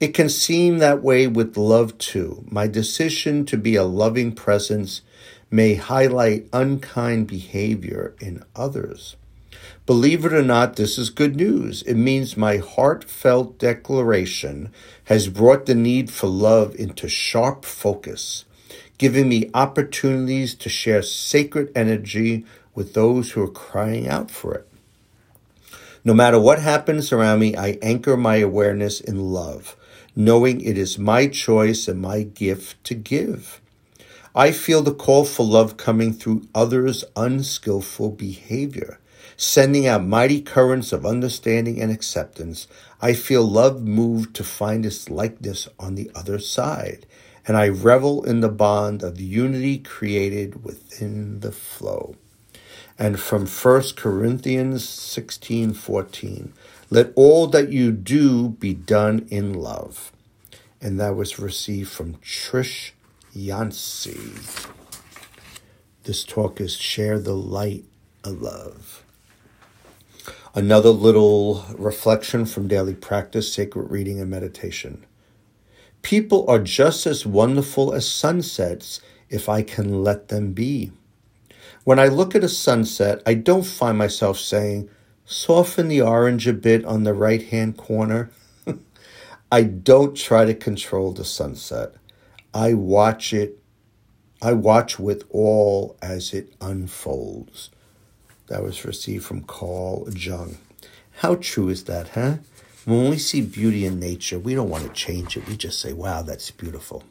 It 0.00 0.08
can 0.08 0.28
seem 0.28 0.78
that 0.78 1.04
way 1.04 1.28
with 1.28 1.56
love 1.56 1.96
too. 1.98 2.44
My 2.50 2.66
decision 2.66 3.44
to 3.46 3.56
be 3.56 3.76
a 3.76 3.84
loving 3.84 4.32
presence 4.32 5.02
may 5.50 5.74
highlight 5.74 6.46
unkind 6.52 7.26
behavior 7.26 8.14
in 8.20 8.42
others. 8.54 9.16
Believe 9.86 10.24
it 10.26 10.34
or 10.34 10.42
not, 10.42 10.76
this 10.76 10.98
is 10.98 11.08
good 11.08 11.34
news. 11.34 11.82
It 11.82 11.94
means 11.94 12.36
my 12.36 12.58
heartfelt 12.58 13.58
declaration 13.58 14.70
has 15.04 15.28
brought 15.28 15.64
the 15.64 15.74
need 15.74 16.10
for 16.10 16.26
love 16.26 16.74
into 16.74 17.08
sharp 17.08 17.64
focus, 17.64 18.44
giving 18.98 19.28
me 19.28 19.50
opportunities 19.54 20.54
to 20.56 20.68
share 20.68 21.02
sacred 21.02 21.72
energy 21.74 22.44
with 22.74 22.92
those 22.92 23.30
who 23.30 23.42
are 23.42 23.50
crying 23.50 24.06
out 24.06 24.30
for 24.30 24.54
it. 24.54 24.68
No 26.04 26.14
matter 26.14 26.38
what 26.38 26.60
happens 26.60 27.12
around 27.12 27.40
me, 27.40 27.56
I 27.56 27.78
anchor 27.82 28.16
my 28.16 28.36
awareness 28.36 29.00
in 29.00 29.32
love, 29.32 29.74
knowing 30.14 30.60
it 30.60 30.76
is 30.76 30.98
my 30.98 31.26
choice 31.26 31.88
and 31.88 32.00
my 32.00 32.22
gift 32.22 32.82
to 32.84 32.94
give. 32.94 33.60
I 34.38 34.52
feel 34.52 34.82
the 34.82 34.94
call 34.94 35.24
for 35.24 35.44
love 35.44 35.76
coming 35.76 36.12
through 36.12 36.46
others' 36.54 37.04
unskillful 37.16 38.12
behavior, 38.12 39.00
sending 39.36 39.88
out 39.88 40.04
mighty 40.04 40.40
currents 40.40 40.92
of 40.92 41.04
understanding 41.04 41.82
and 41.82 41.90
acceptance. 41.90 42.68
I 43.02 43.14
feel 43.14 43.42
love 43.42 43.82
moved 43.82 44.36
to 44.36 44.44
find 44.44 44.86
its 44.86 45.10
likeness 45.10 45.68
on 45.76 45.96
the 45.96 46.08
other 46.14 46.38
side, 46.38 47.04
and 47.48 47.56
I 47.56 47.66
revel 47.66 48.22
in 48.22 48.40
the 48.40 48.48
bond 48.48 49.02
of 49.02 49.20
unity 49.20 49.76
created 49.78 50.62
within 50.64 51.40
the 51.40 51.50
flow 51.50 52.14
and 52.96 53.18
from 53.18 53.44
1 53.44 53.82
Corinthians 53.96 54.88
16 54.88 55.72
14. 55.72 56.52
Let 56.90 57.12
all 57.16 57.48
that 57.48 57.72
you 57.72 57.90
do 57.90 58.50
be 58.50 58.72
done 58.72 59.26
in 59.30 59.52
love. 59.52 60.12
And 60.80 61.00
that 61.00 61.16
was 61.16 61.40
received 61.40 61.90
from 61.90 62.14
Trish 62.18 62.92
Yancey. 63.32 64.18
This 66.04 66.24
talk 66.24 66.60
is 66.60 66.74
Share 66.74 67.18
the 67.18 67.34
Light 67.34 67.84
of 68.24 68.40
Love. 68.40 69.04
Another 70.54 70.88
little 70.88 71.66
reflection 71.76 72.46
from 72.46 72.68
daily 72.68 72.94
practice, 72.94 73.52
sacred 73.52 73.90
reading, 73.90 74.18
and 74.18 74.30
meditation. 74.30 75.04
People 76.00 76.48
are 76.48 76.58
just 76.58 77.06
as 77.06 77.26
wonderful 77.26 77.92
as 77.92 78.10
sunsets 78.10 79.02
if 79.28 79.48
I 79.48 79.62
can 79.62 80.02
let 80.02 80.28
them 80.28 80.52
be. 80.52 80.92
When 81.84 81.98
I 81.98 82.08
look 82.08 82.34
at 82.34 82.44
a 82.44 82.48
sunset, 82.48 83.22
I 83.26 83.34
don't 83.34 83.66
find 83.66 83.98
myself 83.98 84.38
saying, 84.38 84.88
soften 85.26 85.88
the 85.88 86.00
orange 86.00 86.48
a 86.48 86.54
bit 86.54 86.84
on 86.86 87.04
the 87.04 87.14
right 87.14 87.42
hand 87.42 87.76
corner. 87.76 88.30
I 89.52 89.64
don't 89.64 90.16
try 90.16 90.46
to 90.46 90.54
control 90.54 91.12
the 91.12 91.26
sunset. 91.26 91.94
I 92.58 92.74
watch 92.74 93.32
it. 93.32 93.56
I 94.42 94.52
watch 94.52 94.98
with 94.98 95.22
all 95.30 95.96
as 96.02 96.34
it 96.34 96.54
unfolds. 96.60 97.70
That 98.48 98.64
was 98.64 98.84
received 98.84 99.24
from 99.24 99.44
Carl 99.44 100.08
Jung. 100.10 100.58
How 101.18 101.36
true 101.36 101.68
is 101.68 101.84
that, 101.84 102.08
huh? 102.08 102.38
When 102.84 103.10
we 103.10 103.18
see 103.18 103.42
beauty 103.42 103.86
in 103.86 104.00
nature, 104.00 104.40
we 104.40 104.56
don't 104.56 104.70
want 104.70 104.82
to 104.82 104.92
change 104.92 105.36
it. 105.36 105.46
We 105.46 105.56
just 105.56 105.80
say, 105.80 105.92
wow, 105.92 106.22
that's 106.22 106.50
beautiful. 106.50 107.04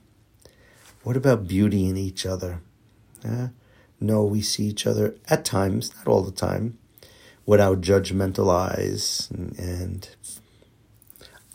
What 1.03 1.15
about 1.15 1.47
beauty 1.47 1.87
in 1.87 1.95
each 1.95 2.25
other? 2.25 2.59
Huh? 3.25 3.47
No, 4.01 4.25
we 4.25 4.41
see 4.41 4.65
each 4.65 4.85
other 4.85 5.15
at 5.29 5.45
times, 5.45 5.95
not 5.95 6.09
all 6.09 6.23
the 6.23 6.31
time, 6.31 6.77
without 7.45 7.79
judgmental 7.79 8.53
eyes. 8.53 9.29
And, 9.31 9.57
and 9.57 10.09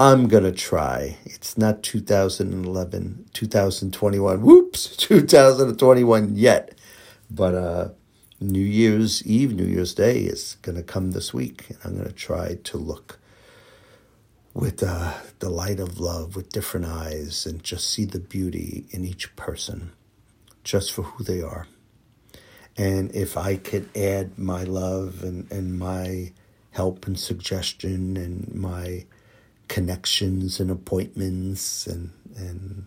I'm 0.02 0.26
going 0.26 0.42
to 0.42 0.50
try. 0.50 1.18
It's 1.24 1.56
not 1.56 1.84
2011, 1.84 3.26
2021. 3.34 4.42
Whoops, 4.42 4.96
2021 4.96 6.34
yet. 6.34 6.76
But 7.30 7.54
uh, 7.54 7.88
New 8.40 8.64
Year's 8.64 9.24
Eve, 9.24 9.54
New 9.54 9.64
Year's 9.64 9.94
Day 9.94 10.22
is 10.22 10.56
going 10.62 10.74
to 10.74 10.82
come 10.82 11.12
this 11.12 11.32
week. 11.32 11.66
And 11.70 11.78
I'm 11.84 11.94
going 11.98 12.08
to 12.08 12.12
try 12.12 12.56
to 12.64 12.76
look 12.76 13.20
with 14.52 14.82
uh, 14.82 15.14
the 15.38 15.50
light 15.50 15.78
of 15.78 16.00
love, 16.00 16.34
with 16.34 16.50
different 16.50 16.86
eyes, 16.86 17.46
and 17.46 17.62
just 17.62 17.88
see 17.88 18.04
the 18.04 18.18
beauty 18.18 18.86
in 18.90 19.04
each 19.04 19.36
person, 19.36 19.92
just 20.64 20.90
for 20.90 21.02
who 21.02 21.22
they 21.22 21.40
are. 21.40 21.68
And 22.76 23.14
if 23.14 23.36
I 23.36 23.54
could 23.54 23.88
add 23.96 24.36
my 24.36 24.64
love 24.64 25.22
and, 25.22 25.48
and 25.52 25.78
my 25.78 26.32
help 26.72 27.06
and 27.06 27.16
suggestion 27.16 28.16
and 28.16 28.52
my 28.52 29.04
connections 29.72 30.60
and 30.60 30.70
appointments 30.70 31.86
and, 31.86 32.10
and 32.36 32.84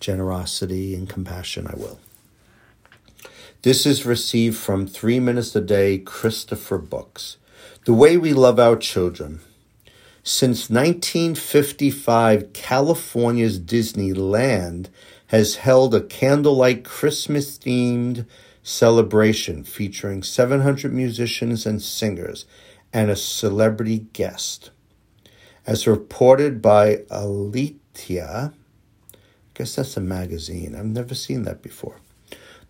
generosity 0.00 0.94
and 0.94 1.10
compassion, 1.10 1.66
I 1.66 1.76
will. 1.76 2.00
This 3.60 3.84
is 3.84 4.06
received 4.06 4.56
from 4.56 4.86
Three 4.86 5.20
Minutes 5.20 5.54
a 5.54 5.60
Day, 5.60 5.98
Christopher 5.98 6.78
Books. 6.78 7.36
The 7.84 7.92
Way 7.92 8.16
We 8.16 8.32
Love 8.32 8.58
Our 8.58 8.76
Children. 8.76 9.40
Since 10.22 10.70
1955, 10.70 12.54
California's 12.54 13.60
Disneyland 13.60 14.88
has 15.26 15.56
held 15.56 15.94
a 15.94 16.00
candlelight 16.00 16.82
Christmas 16.82 17.58
themed 17.58 18.24
celebration 18.62 19.64
featuring 19.64 20.22
700 20.22 20.94
musicians 20.94 21.66
and 21.66 21.82
singers 21.82 22.46
and 22.90 23.10
a 23.10 23.16
celebrity 23.16 24.06
guest. 24.14 24.70
As 25.66 25.88
reported 25.88 26.62
by 26.62 26.98
Aleteia, 27.10 28.52
I 28.52 29.16
guess 29.52 29.74
that's 29.74 29.96
a 29.96 30.00
magazine. 30.00 30.76
I've 30.76 30.86
never 30.86 31.14
seen 31.14 31.42
that 31.42 31.60
before. 31.60 31.96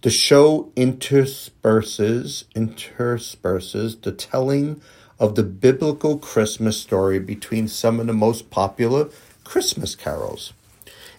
The 0.00 0.08
show 0.08 0.72
intersperses 0.76 2.44
intersperses 2.54 4.00
the 4.00 4.12
telling 4.12 4.80
of 5.18 5.34
the 5.34 5.42
biblical 5.42 6.16
Christmas 6.16 6.80
story 6.80 7.18
between 7.18 7.68
some 7.68 8.00
of 8.00 8.06
the 8.06 8.14
most 8.14 8.48
popular 8.50 9.10
Christmas 9.44 9.94
carols. 9.94 10.54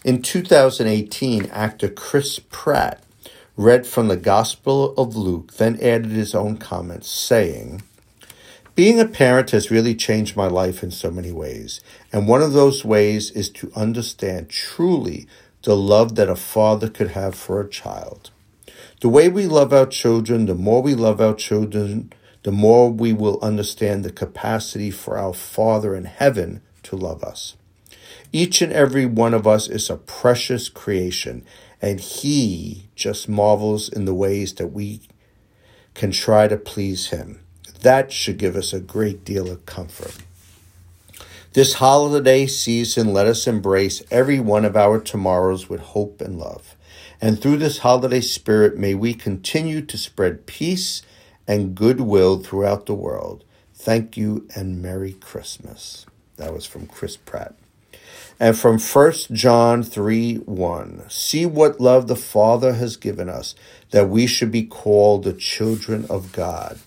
In 0.04 0.24
2018, 0.24 1.46
actor 1.48 1.90
Chris 1.90 2.40
Pratt 2.50 3.04
read 3.56 3.86
from 3.86 4.08
the 4.08 4.18
Gospel 4.18 4.96
of 4.96 5.16
Luke, 5.16 5.54
then 5.54 5.76
added 5.82 6.12
his 6.12 6.34
own 6.34 6.58
comments, 6.58 7.10
saying, 7.10 7.84
Being 8.78 9.00
a 9.00 9.08
parent 9.08 9.50
has 9.50 9.72
really 9.72 9.96
changed 9.96 10.38
my 10.38 10.46
life 10.46 10.84
in 10.84 10.92
so 10.92 11.10
many 11.10 11.32
ways, 11.32 11.82
and 12.13 12.28
one 12.28 12.44
of 12.44 12.54
those 12.54 12.86
ways 12.86 13.32
is 13.32 13.50
to 13.54 13.72
understand 13.76 14.52
truly 14.52 15.26
the 15.63 15.76
love 15.76 16.13
that 16.13 16.30
a 16.30 16.36
father 16.36 16.88
could 16.88 17.10
have 17.10 17.34
for 17.34 17.60
a 17.60 17.68
child. 17.68 18.30
The 19.02 19.10
way 19.10 19.30
we 19.30 19.48
love 19.48 19.74
our 19.74 19.88
children, 19.88 20.46
the 20.46 20.54
more 20.54 20.84
we 20.84 20.94
love 20.94 21.20
our 21.20 21.34
children, 21.34 22.13
the 22.44 22.52
more 22.52 22.92
we 22.92 23.13
will 23.13 23.40
understand 23.42 24.06
the 24.06 24.12
capacity 24.12 24.92
for 24.92 25.18
our 25.18 25.34
Father 25.34 25.96
in 25.96 26.06
heaven 26.06 26.62
to 26.84 26.96
love 26.96 27.24
us. 27.24 27.56
Each 28.32 28.62
and 28.62 28.72
every 28.72 29.08
one 29.08 29.34
of 29.34 29.48
us 29.48 29.68
is 29.68 29.90
a 29.90 29.98
precious 29.98 30.70
creation, 30.70 31.44
and 31.82 32.00
He 32.00 32.90
just 32.94 33.28
marvels 33.28 33.90
in 33.90 34.06
the 34.06 34.13
ways 34.13 34.54
that 34.54 34.68
we 34.68 35.02
can 35.96 36.12
try 36.12 36.48
to 36.48 36.58
please 36.58 37.08
Him. 37.08 37.40
That 37.82 38.12
should 38.12 38.38
give 38.38 38.56
us 38.56 38.74
a 38.74 38.80
great 38.80 39.24
deal 39.24 39.50
of 39.50 39.66
comfort. 39.66 40.18
This 41.54 41.76
holiday 41.76 42.46
season, 42.46 43.13
let 43.13 43.26
us 43.28 43.48
embrace 43.48 44.04
every 44.12 44.40
one 44.40 44.66
of 44.66 44.76
our 44.76 45.00
tomorrows 45.00 45.70
with 45.70 45.80
hope 45.80 46.22
and 46.22 46.38
love. 46.38 46.76
And 47.20 47.42
through 47.42 47.58
this 47.58 47.80
holiday 47.80 48.22
spirit, 48.22 48.78
may 48.78 48.94
we 48.94 49.13
continue 49.13 49.82
to 49.82 49.98
spread 49.98 50.46
peace 50.46 51.02
and 51.48 51.74
goodwill 51.74 52.40
throughout 52.40 52.86
the 52.86 52.94
world. 52.94 53.44
Thank 53.74 54.18
you 54.18 54.48
and 54.56 54.82
Merry 54.82 55.13
Christmas. 55.13 56.06
That 56.36 56.54
was 56.54 56.66
from 56.66 56.86
Chris 56.86 57.18
Pratt. 57.18 57.56
And 58.40 58.58
from 58.58 58.78
1 58.78 59.13
John 59.34 59.82
3 59.82 60.36
1, 60.36 61.06
see 61.10 61.46
what 61.46 61.82
love 61.82 62.08
the 62.08 62.16
Father 62.16 62.74
has 62.74 62.98
given 62.98 63.30
us, 63.30 63.56
that 63.90 64.10
we 64.10 64.28
should 64.28 64.52
be 64.52 64.63
called 64.63 65.24
the 65.24 65.34
children 65.34 66.06
of 66.08 66.32
God. 66.32 66.80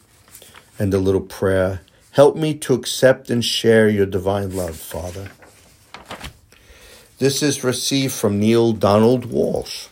And 0.80 0.94
a 0.94 0.98
little 0.98 1.20
prayer 1.20 1.82
help 2.12 2.36
me 2.36 2.54
to 2.54 2.72
accept 2.72 3.28
and 3.28 3.44
share 3.44 3.86
your 3.86 4.06
divine 4.06 4.56
love, 4.56 4.76
Father. 4.76 5.30
This 7.18 7.42
is 7.42 7.62
received 7.62 8.14
from 8.14 8.40
Neale 8.40 8.72
Donald 8.72 9.26
Walsch. 9.26 9.88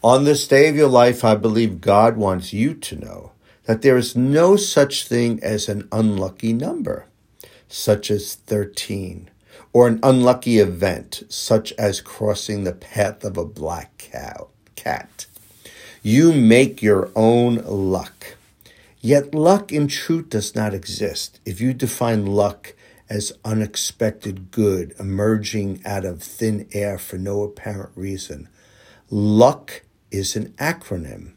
On 0.00 0.22
this 0.22 0.46
day 0.46 0.68
of 0.68 0.76
your 0.76 0.88
life, 0.88 1.24
I 1.24 1.34
believe 1.34 1.80
God 1.80 2.16
wants 2.16 2.52
you 2.52 2.72
to 2.72 2.94
know 2.94 3.32
that 3.64 3.82
there 3.82 3.96
is 3.96 4.14
no 4.14 4.54
such 4.54 5.08
thing 5.08 5.40
as 5.42 5.68
an 5.68 5.88
unlucky 5.90 6.52
number, 6.52 7.06
such 7.68 8.12
as 8.12 8.36
13 8.36 9.28
or 9.72 9.88
an 9.88 9.98
unlucky 10.04 10.58
event, 10.58 11.24
such 11.28 11.72
as 11.72 12.00
crossing 12.00 12.62
the 12.62 12.72
path 12.72 13.24
of 13.24 13.36
a 13.36 13.44
black 13.44 13.98
cow, 13.98 14.46
cat. 14.76 15.26
You 16.00 16.32
make 16.32 16.80
your 16.80 17.10
own 17.16 17.56
luck. 17.64 18.36
Yet 19.02 19.34
luck 19.34 19.70
in 19.70 19.88
truth 19.88 20.30
does 20.30 20.54
not 20.54 20.72
exist. 20.72 21.40
If 21.44 21.60
you 21.60 21.74
define 21.74 22.24
luck 22.24 22.74
as 23.12 23.30
unexpected 23.44 24.50
good 24.50 24.94
emerging 24.98 25.82
out 25.84 26.06
of 26.06 26.22
thin 26.22 26.66
air 26.72 26.96
for 26.96 27.18
no 27.18 27.42
apparent 27.42 27.90
reason. 27.94 28.48
Luck 29.10 29.82
is 30.10 30.34
an 30.34 30.54
acronym. 30.56 31.32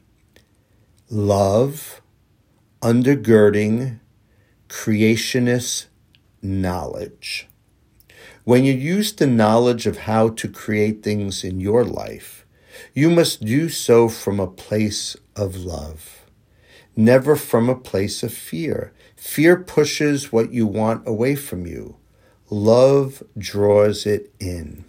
Love, 1.10 2.02
undergirding, 2.82 4.00
creationist 4.70 5.88
knowledge. 6.42 7.48
When 8.46 8.64
you 8.64 8.72
use 8.74 9.12
the 9.12 9.28
knowledge 9.28 9.86
of 9.86 9.98
how 10.00 10.30
to 10.30 10.48
create 10.48 11.04
things 11.04 11.44
in 11.44 11.60
your 11.60 11.84
life, 11.84 12.46
you 12.94 13.10
must 13.10 13.44
do 13.44 13.68
so 13.68 14.08
from 14.08 14.40
a 14.40 14.48
place 14.48 15.18
of 15.36 15.58
love, 15.58 16.25
never 16.96 17.36
from 17.36 17.70
a 17.70 17.76
place 17.76 18.24
of 18.24 18.34
fear. 18.34 18.92
Fear 19.16 19.58
pushes 19.58 20.32
what 20.32 20.52
you 20.52 20.68
want 20.68 21.08
away 21.08 21.36
from 21.36 21.66
you. 21.66 21.98
Love 22.50 23.24
draws 23.38 24.06
it 24.06 24.34
in. 24.40 24.86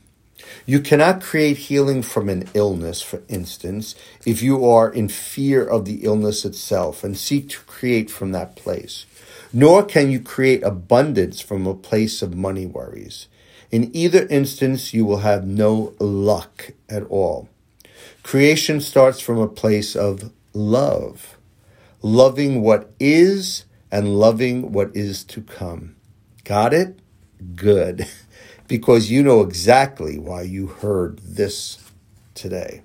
You 0.64 0.80
cannot 0.80 1.22
create 1.22 1.56
healing 1.56 2.02
from 2.02 2.28
an 2.28 2.48
illness, 2.54 3.02
for 3.02 3.22
instance, 3.28 3.94
if 4.24 4.42
you 4.42 4.68
are 4.68 4.92
in 4.92 5.08
fear 5.08 5.66
of 5.66 5.84
the 5.84 6.04
illness 6.04 6.44
itself 6.44 7.02
and 7.02 7.16
seek 7.16 7.48
to 7.50 7.60
create 7.60 8.10
from 8.10 8.32
that 8.32 8.56
place. 8.56 9.06
Nor 9.52 9.84
can 9.84 10.10
you 10.10 10.20
create 10.20 10.62
abundance 10.62 11.40
from 11.40 11.66
a 11.66 11.74
place 11.74 12.22
of 12.22 12.36
money 12.36 12.66
worries. 12.66 13.26
In 13.70 13.94
either 13.94 14.26
instance, 14.28 14.92
you 14.94 15.04
will 15.04 15.18
have 15.18 15.46
no 15.46 15.94
luck 15.98 16.72
at 16.88 17.04
all. 17.04 17.48
Creation 18.22 18.80
starts 18.80 19.20
from 19.20 19.38
a 19.38 19.48
place 19.48 19.96
of 19.96 20.32
love, 20.52 21.35
loving 22.06 22.62
what 22.62 22.92
is 23.00 23.64
and 23.90 24.16
loving 24.16 24.70
what 24.70 24.94
is 24.94 25.24
to 25.24 25.42
come. 25.42 25.96
Got 26.44 26.72
it? 26.72 27.00
Good. 27.54 28.06
Because 28.68 29.12
you 29.12 29.22
know 29.22 29.42
exactly 29.42 30.18
why 30.18 30.42
you 30.42 30.66
heard 30.66 31.20
this 31.20 31.78
today. 32.34 32.82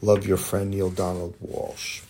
Love 0.00 0.26
your 0.26 0.38
friend 0.38 0.70
Neale 0.70 0.88
Donald 0.88 1.36
Walsch. 1.38 2.00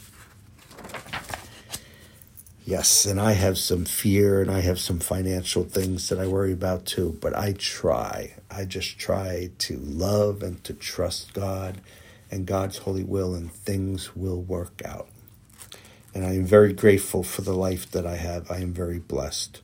Yes, 2.64 3.05
and 3.07 3.20
I 3.20 3.33
have 3.33 3.59
some 3.59 3.85
fear 3.85 4.40
and 4.40 4.48
I 4.52 4.61
have 4.61 4.78
some 4.78 5.00
financial 5.00 5.64
things 5.64 6.11
that 6.11 6.20
I 6.20 6.28
worry 6.28 6.52
about 6.52 6.87
too, 6.87 7.18
but 7.20 7.37
I 7.37 7.55
try. 7.55 8.35
I 8.48 8.66
just 8.66 9.00
try 9.00 9.50
to 9.59 9.76
love 9.78 10.40
and 10.44 10.62
to 10.62 10.72
trust 10.72 11.35
God 11.35 11.81
and 12.31 12.46
God's 12.46 12.78
holy 12.78 13.02
will, 13.02 13.35
and 13.35 13.52
things 13.52 14.14
will 14.14 14.40
work 14.40 14.81
out. 14.85 15.09
And 16.14 16.27
I 16.27 16.35
am 16.35 16.44
very 16.44 16.72
grateful 16.72 17.22
for 17.22 17.42
the 17.42 17.55
life 17.55 17.90
that 17.92 18.07
I 18.07 18.16
have. 18.16 18.51
I 18.51 18.59
am 18.59 18.72
very 18.72 18.98
blessed. 18.98 19.62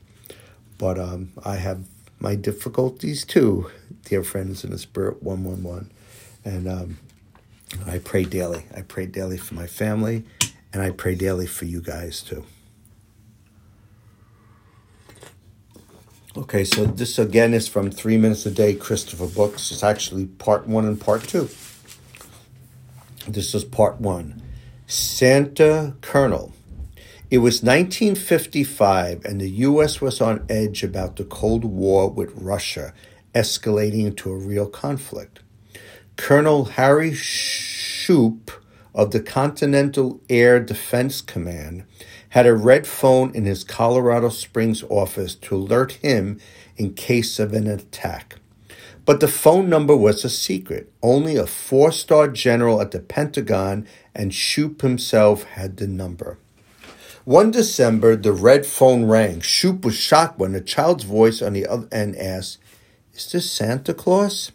But 0.78 0.98
um, 0.98 1.32
I 1.44 1.56
have 1.56 1.84
my 2.20 2.34
difficulties 2.34 3.24
too, 3.24 3.70
dear 4.04 4.24
friends 4.24 4.64
in 4.64 4.70
the 4.70 4.78
Spirit 4.78 5.22
111. 5.22 5.90
And 6.44 6.68
um, 6.68 6.98
I 7.86 7.98
pray 7.98 8.24
daily. 8.24 8.64
I 8.74 8.82
pray 8.82 9.06
daily 9.06 9.38
for 9.38 9.54
my 9.54 9.66
family, 9.66 10.24
and 10.72 10.82
I 10.82 10.90
pray 10.90 11.14
daily 11.14 11.46
for 11.46 11.66
you 11.66 11.80
guys 11.80 12.22
too. 12.22 12.44
Okay, 16.36 16.64
so 16.64 16.84
this 16.84 17.18
again 17.18 17.54
is 17.54 17.68
from 17.68 17.90
Three 17.90 18.16
Minutes 18.16 18.46
a 18.46 18.50
Day, 18.50 18.74
Christopher 18.74 19.26
Books. 19.26 19.70
It's 19.72 19.82
actually 19.82 20.26
part 20.26 20.66
one 20.66 20.84
and 20.84 21.00
part 21.00 21.22
two. 21.24 21.48
This 23.26 23.54
is 23.54 23.64
part 23.64 24.00
one 24.00 24.37
Santa 24.90 25.96
Colonel. 26.00 26.54
It 27.30 27.38
was 27.38 27.62
1955, 27.62 29.22
and 29.22 29.38
the 29.38 29.50
U.S. 29.50 30.00
was 30.00 30.22
on 30.22 30.46
edge 30.48 30.82
about 30.82 31.16
the 31.16 31.24
Cold 31.24 31.62
War 31.62 32.08
with 32.08 32.32
Russia 32.34 32.94
escalating 33.34 34.06
into 34.06 34.30
a 34.30 34.38
real 34.38 34.66
conflict. 34.66 35.40
Colonel 36.16 36.64
Harry 36.64 37.10
Shoup 37.10 38.48
of 38.94 39.10
the 39.10 39.20
Continental 39.20 40.22
Air 40.30 40.58
Defense 40.58 41.20
Command 41.20 41.84
had 42.30 42.46
a 42.46 42.56
red 42.56 42.86
phone 42.86 43.34
in 43.34 43.44
his 43.44 43.64
Colorado 43.64 44.30
Springs 44.30 44.82
office 44.84 45.34
to 45.34 45.54
alert 45.54 45.92
him 46.00 46.40
in 46.78 46.94
case 46.94 47.38
of 47.38 47.52
an 47.52 47.66
attack. 47.66 48.37
But 49.08 49.20
the 49.20 49.26
phone 49.26 49.70
number 49.70 49.96
was 49.96 50.22
a 50.22 50.28
secret. 50.28 50.92
Only 51.02 51.36
a 51.36 51.46
four 51.46 51.92
star 51.92 52.28
general 52.28 52.78
at 52.82 52.90
the 52.90 53.00
Pentagon 53.00 53.86
and 54.14 54.32
Shoup 54.32 54.82
himself 54.82 55.44
had 55.44 55.78
the 55.78 55.86
number. 55.86 56.36
One 57.24 57.50
December, 57.50 58.16
the 58.16 58.34
red 58.34 58.66
phone 58.66 59.06
rang. 59.06 59.40
Shoup 59.40 59.82
was 59.82 59.94
shocked 59.94 60.38
when 60.38 60.54
a 60.54 60.60
child's 60.60 61.04
voice 61.04 61.40
on 61.40 61.54
the 61.54 61.66
other 61.66 61.88
end 61.90 62.16
asked, 62.16 62.58
Is 63.14 63.32
this 63.32 63.50
Santa 63.50 63.94
Claus? 63.94 64.52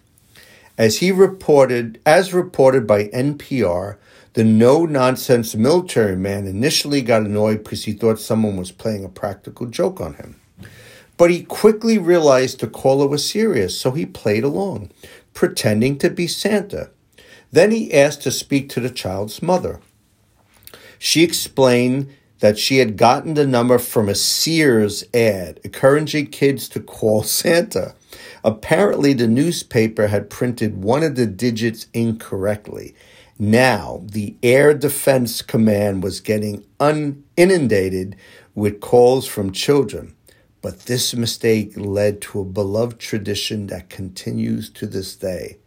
As 0.77 0.99
he 0.99 1.11
reported, 1.11 1.99
as 2.05 2.31
reported 2.31 2.85
by 2.85 3.05
NPR, 3.05 3.97
the 4.33 4.43
no 4.43 4.85
nonsense 4.85 5.55
military 5.55 6.15
man 6.15 6.45
initially 6.45 7.01
got 7.01 7.23
annoyed 7.23 7.63
because 7.63 7.85
he 7.85 7.93
thought 7.93 8.19
someone 8.19 8.57
was 8.57 8.71
playing 8.71 9.03
a 9.03 9.09
practical 9.09 9.65
joke 9.65 9.99
on 9.99 10.13
him. 10.13 10.39
But 11.17 11.31
he 11.31 11.43
quickly 11.43 11.97
realized 11.97 12.59
the 12.59 12.67
caller 12.67 13.07
was 13.07 13.29
serious, 13.29 13.79
so 13.79 13.91
he 13.91 14.05
played 14.05 14.43
along, 14.43 14.91
pretending 15.33 15.97
to 15.99 16.09
be 16.09 16.27
Santa. 16.27 16.89
Then 17.51 17.71
he 17.71 17.93
asked 17.93 18.23
to 18.23 18.31
speak 18.31 18.69
to 18.69 18.79
the 18.79 18.89
child's 18.89 19.41
mother. 19.41 19.79
She 20.97 21.23
explained 21.23 22.09
that 22.39 22.57
she 22.57 22.79
had 22.79 22.97
gotten 22.97 23.35
the 23.35 23.45
number 23.45 23.77
from 23.77 24.09
a 24.09 24.15
Sears 24.15 25.03
ad 25.13 25.59
encouraging 25.63 26.27
kids 26.27 26.67
to 26.69 26.79
call 26.79 27.23
Santa. 27.41 27.95
Apparently, 28.43 29.13
the 29.13 29.27
newspaper 29.27 30.07
had 30.07 30.29
printed 30.29 30.83
one 30.83 31.03
of 31.03 31.15
the 31.15 31.25
digits 31.25 31.87
incorrectly. 31.93 32.95
Now, 33.39 34.01
the 34.05 34.35
Air 34.43 34.73
Defense 34.73 35.41
Command 35.41 36.03
was 36.03 36.19
getting 36.19 36.63
un- 36.79 37.23
inundated 37.37 38.15
with 38.55 38.81
calls 38.81 39.27
from 39.27 39.51
children. 39.51 40.15
But 40.63 40.85
this 40.85 41.13
mistake 41.13 41.73
led 41.75 42.21
to 42.21 42.39
a 42.39 42.45
beloved 42.45 42.97
tradition 42.97 43.67
that 43.67 43.89
continues 43.89 44.69
to 44.71 44.87
this 44.87 45.13
day. 45.13 45.57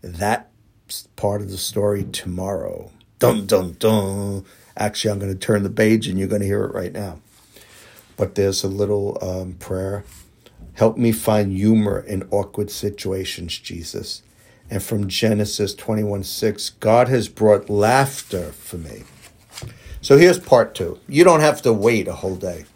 That's 0.00 1.08
part 1.16 1.42
of 1.42 1.50
the 1.50 1.58
story 1.58 2.04
tomorrow. 2.04 2.92
Dun 3.18 3.46
dun 3.46 3.72
dun. 3.80 4.44
Actually, 4.76 5.10
I'm 5.10 5.18
going 5.18 5.32
to 5.32 5.38
turn 5.38 5.64
the 5.64 5.70
page 5.70 6.06
and 6.06 6.16
you're 6.16 6.28
going 6.28 6.40
to 6.40 6.46
hear 6.46 6.62
it 6.62 6.72
right 6.72 6.92
now. 6.92 7.18
But 8.16 8.36
there's 8.36 8.62
a 8.62 8.68
little 8.68 9.18
um, 9.20 9.54
prayer. 9.54 10.04
Help 10.74 10.96
me 10.96 11.10
find 11.10 11.50
humor 11.50 11.98
in 11.98 12.28
awkward 12.30 12.70
situations, 12.70 13.58
Jesus. 13.58 14.22
And 14.70 14.80
from 14.80 15.08
Genesis 15.08 15.74
21 15.74 16.22
6, 16.22 16.70
God 16.78 17.08
has 17.08 17.28
brought 17.28 17.68
laughter 17.68 18.52
for 18.52 18.76
me. 18.76 19.02
So 20.00 20.16
here's 20.16 20.38
part 20.38 20.76
two. 20.76 21.00
You 21.08 21.24
don't 21.24 21.40
have 21.40 21.60
to 21.62 21.72
wait 21.72 22.06
a 22.06 22.12
whole 22.12 22.36
day. 22.36 22.66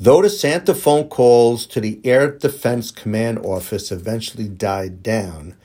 Though 0.00 0.22
the 0.22 0.30
Santa 0.30 0.76
phone 0.76 1.08
calls 1.08 1.66
to 1.66 1.80
the 1.80 1.98
Air 2.04 2.30
Defense 2.30 2.92
Command 2.92 3.40
Office 3.40 3.90
eventually 3.90 4.48
died 4.48 5.02
down, 5.02 5.56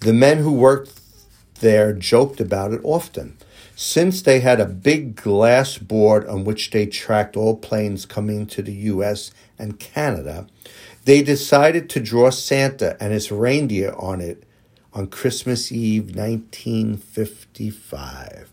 the 0.00 0.14
men 0.14 0.38
who 0.38 0.50
worked 0.50 0.98
there 1.60 1.92
joked 1.92 2.40
about 2.40 2.72
it 2.72 2.80
often. 2.84 3.36
Since 3.76 4.22
they 4.22 4.40
had 4.40 4.60
a 4.60 4.66
big 4.66 5.16
glass 5.16 5.76
board 5.76 6.26
on 6.26 6.44
which 6.44 6.70
they 6.70 6.86
tracked 6.86 7.36
all 7.36 7.54
planes 7.54 8.06
coming 8.06 8.46
to 8.46 8.62
the 8.62 8.72
US 8.72 9.30
and 9.58 9.78
Canada, 9.78 10.46
they 11.04 11.22
decided 11.22 11.90
to 11.90 12.00
draw 12.00 12.30
Santa 12.30 12.96
and 12.98 13.12
his 13.12 13.30
reindeer 13.30 13.92
on 13.98 14.22
it 14.22 14.44
on 14.94 15.08
Christmas 15.08 15.70
Eve 15.70 16.16
1955. 16.16 18.48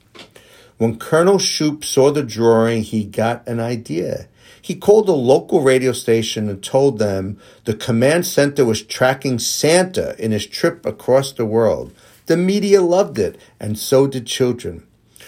When 0.77 0.99
Colonel 0.99 1.37
Shoup 1.37 1.85
saw 1.85 2.11
the 2.11 2.23
drawing, 2.23 2.83
he 2.83 3.05
got 3.05 3.47
an 3.47 3.61
idea. 3.61 4.27
He 4.61 4.75
called 4.75 5.09
a 5.09 5.13
local 5.13 5.61
radio 5.61 5.91
station 5.91 6.49
and 6.49 6.63
told 6.63 6.99
them 6.99 7.39
the 7.65 7.73
command 7.73 8.27
center 8.27 8.65
was 8.65 8.81
tracking 8.81 9.39
Santa 9.39 10.15
in 10.23 10.31
his 10.31 10.45
trip 10.45 10.85
across 10.85 11.31
the 11.31 11.45
world. 11.45 11.93
The 12.25 12.37
media 12.37 12.81
loved 12.81 13.17
it, 13.17 13.39
and 13.59 13.77
so 13.77 14.05
did 14.05 14.27
children. 14.27 14.85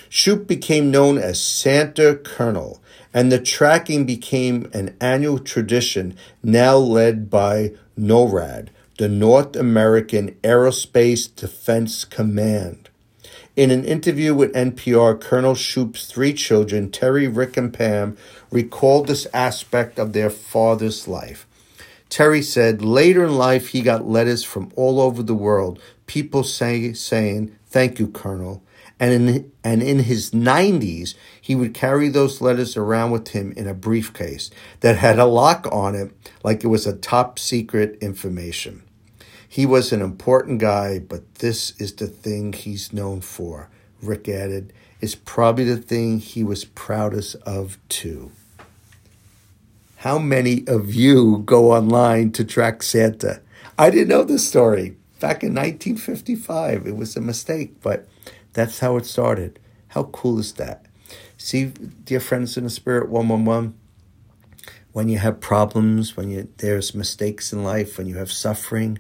Shoup 0.10 0.46
became 0.46 0.92
known 0.92 1.18
as 1.18 1.42
Santa 1.42 2.16
Colonel, 2.16 2.82
and 3.14 3.32
the 3.32 3.40
tracking 3.40 4.06
became 4.06 4.70
an 4.74 4.96
annual 5.02 5.40
tradition 5.40 6.16
now 6.44 6.78
led 6.78 7.30
by 7.30 7.72
NORAD, 7.98 8.68
the 8.98 9.10
North 9.10 9.56
American 9.56 10.36
Aerospace 10.44 11.34
Defense 11.36 12.06
Command. 12.06 12.91
In 13.62 13.70
an 13.70 13.86
interview 13.86 14.34
with 14.34 14.56
NPR, 14.56 15.22
Colonel 15.22 15.54
Shoup's 15.54 16.08
three 16.08 16.34
children, 16.34 16.90
Terry, 16.90 17.28
Rick, 17.28 17.58
and 17.58 17.72
Pam, 17.72 18.18
recalled 18.50 19.06
this 19.06 19.28
aspect 19.36 20.00
of 20.00 20.14
their 20.14 20.32
father's 20.32 21.08
life. 21.08 21.46
Terry 22.10 22.42
said 22.42 22.84
later 22.84 23.24
in 23.24 23.36
life 23.36 23.68
he 23.68 23.84
got 23.84 24.08
letters 24.08 24.44
from 24.44 24.72
all 24.76 25.00
over 25.00 25.22
the 25.22 25.36
world, 25.36 25.80
people 26.08 26.44
say, 26.44 26.92
saying, 26.94 27.56
Thank 27.68 28.00
you, 28.00 28.08
Colonel 28.08 28.64
And 29.00 29.30
in, 29.30 29.52
and 29.64 29.84
in 29.84 30.00
his 30.00 30.32
90s, 30.32 31.14
he 31.40 31.54
would 31.54 31.76
carry 31.76 32.10
those 32.10 32.42
letters 32.42 32.76
around 32.76 33.12
with 33.12 33.28
him 33.28 33.52
in 33.52 33.68
a 33.68 33.76
briefcase 33.76 34.50
that 34.80 34.98
had 34.98 35.20
a 35.20 35.26
lock 35.26 35.68
on 35.72 35.94
it, 35.94 36.12
like 36.44 36.64
it 36.64 36.68
was 36.68 36.88
a 36.88 36.98
top 36.98 37.38
secret 37.38 38.00
information. 38.02 38.82
He 39.52 39.66
was 39.66 39.92
an 39.92 40.02
important 40.02 40.62
guy, 40.62 40.98
but 40.98 41.36
this 41.36 41.72
is 41.72 41.92
the 41.92 42.08
thing 42.08 42.54
he's 42.54 42.94
known 42.94 43.20
for, 43.20 43.68
Rick 44.02 44.30
added, 44.30 44.72
is 45.02 45.14
probably 45.14 45.66
the 45.66 45.76
thing 45.76 46.20
he 46.20 46.42
was 46.42 46.64
proudest 46.64 47.36
of 47.46 47.78
too. 47.90 48.32
How 49.98 50.18
many 50.18 50.66
of 50.68 50.96
you 50.96 51.40
go 51.46 51.74
online 51.74 52.32
to 52.32 52.46
track 52.46 52.82
Santa? 52.82 53.42
I 53.78 53.90
didn't 53.90 54.08
know 54.08 54.24
this 54.24 54.48
story. 54.48 54.96
Back 55.20 55.44
in 55.44 55.54
1955, 55.54 56.88
it 56.88 56.96
was 56.96 57.18
a 57.18 57.22
mistake, 57.22 57.82
but 57.82 58.08
that's 58.54 58.80
how 58.80 58.96
it 58.96 59.06
started. 59.06 59.60
How 59.90 60.04
cool 60.04 60.40
is 60.40 60.54
that? 60.54 60.86
See, 61.36 61.66
dear 62.06 62.22
friends 62.22 62.56
in 62.56 62.64
the 62.64 62.70
spirit, 62.70 63.10
111, 63.10 63.78
when 64.94 65.10
you 65.10 65.18
have 65.18 65.42
problems, 65.42 66.16
when 66.16 66.30
you, 66.30 66.48
there's 66.60 66.96
mistakes 66.96 67.52
in 67.52 67.66
life, 67.66 67.98
when 67.98 68.08
you 68.08 68.16
have 68.16 68.32
suffering, 68.32 69.00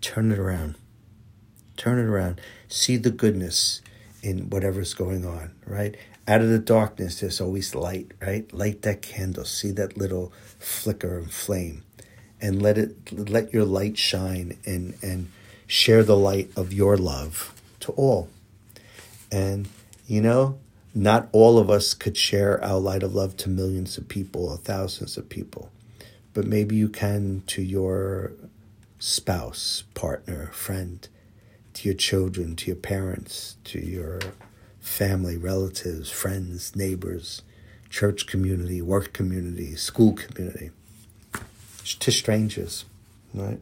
turn 0.00 0.32
it 0.32 0.38
around. 0.38 0.76
Turn 1.76 1.98
it 1.98 2.08
around. 2.10 2.40
See 2.68 2.96
the 2.96 3.10
goodness 3.10 3.82
in 4.22 4.50
whatever's 4.50 4.94
going 4.94 5.24
on, 5.24 5.52
right? 5.66 5.96
Out 6.26 6.40
of 6.40 6.48
the 6.48 6.58
darkness, 6.58 7.20
there's 7.20 7.40
always 7.40 7.74
light, 7.74 8.12
right? 8.20 8.52
Light 8.52 8.82
that 8.82 9.02
candle. 9.02 9.44
See 9.44 9.70
that 9.72 9.96
little 9.96 10.32
flicker 10.58 11.18
and 11.18 11.30
flame, 11.30 11.84
and 12.40 12.60
let 12.60 12.78
it 12.78 13.12
let 13.12 13.52
your 13.52 13.64
light 13.64 13.96
shine 13.96 14.58
and 14.64 14.94
and 15.02 15.30
share 15.66 16.02
the 16.02 16.16
light 16.16 16.50
of 16.56 16.72
your 16.72 16.96
love 16.96 17.54
to 17.80 17.92
all. 17.92 18.28
And 19.30 19.68
you 20.06 20.20
know, 20.20 20.58
not 20.94 21.28
all 21.32 21.58
of 21.58 21.70
us 21.70 21.94
could 21.94 22.16
share 22.16 22.62
our 22.64 22.80
light 22.80 23.02
of 23.02 23.14
love 23.14 23.36
to 23.38 23.48
millions 23.48 23.98
of 23.98 24.08
people 24.08 24.48
or 24.48 24.56
thousands 24.56 25.16
of 25.16 25.28
people, 25.28 25.70
but 26.34 26.46
maybe 26.46 26.74
you 26.74 26.88
can 26.88 27.42
to 27.48 27.62
your 27.62 28.32
spouse, 28.98 29.84
partner, 29.94 30.50
friend, 30.52 31.08
to 31.74 31.88
your 31.88 31.96
children, 31.96 32.56
to 32.56 32.66
your 32.66 32.76
parents, 32.76 33.56
to 33.64 33.78
your 33.78 34.20
family, 34.80 35.36
relatives, 35.36 36.10
friends, 36.10 36.74
neighbors, 36.74 37.42
church 37.90 38.26
community, 38.26 38.80
work 38.80 39.12
community, 39.12 39.74
school 39.76 40.14
community, 40.14 40.70
to 41.82 42.10
strangers, 42.10 42.84
right? 43.34 43.60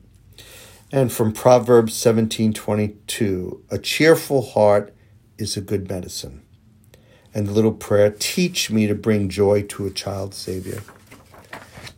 And 0.92 1.12
from 1.12 1.32
Proverbs 1.32 1.94
17:22, 1.94 3.60
a 3.70 3.78
cheerful 3.78 4.42
heart 4.42 4.94
is 5.38 5.56
a 5.56 5.60
good 5.60 5.88
medicine. 5.88 6.42
And 7.34 7.48
the 7.48 7.52
little 7.52 7.72
prayer, 7.72 8.14
teach 8.16 8.70
me 8.70 8.86
to 8.86 8.94
bring 8.94 9.28
joy 9.28 9.62
to 9.62 9.86
a 9.86 9.90
child 9.90 10.34
savior. 10.34 10.82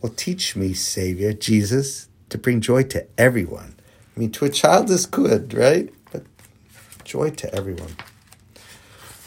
Well, 0.01 0.13
teach 0.17 0.57
me, 0.57 0.73
Savior, 0.73 1.35
Jesus, 1.35 2.06
to 2.29 2.39
bring 2.39 2.61
joy 2.61 2.83
to 2.85 3.07
everyone. 3.19 3.75
I 4.17 4.21
mean, 4.21 4.33
to 4.33 4.45
a 4.45 4.51
child 4.51 4.91
is 4.91 5.07
good, 5.07 5.55
right? 5.55 5.93
But 6.11 6.25
joy 7.05 7.31
to 7.31 7.55
everyone. 7.55 7.97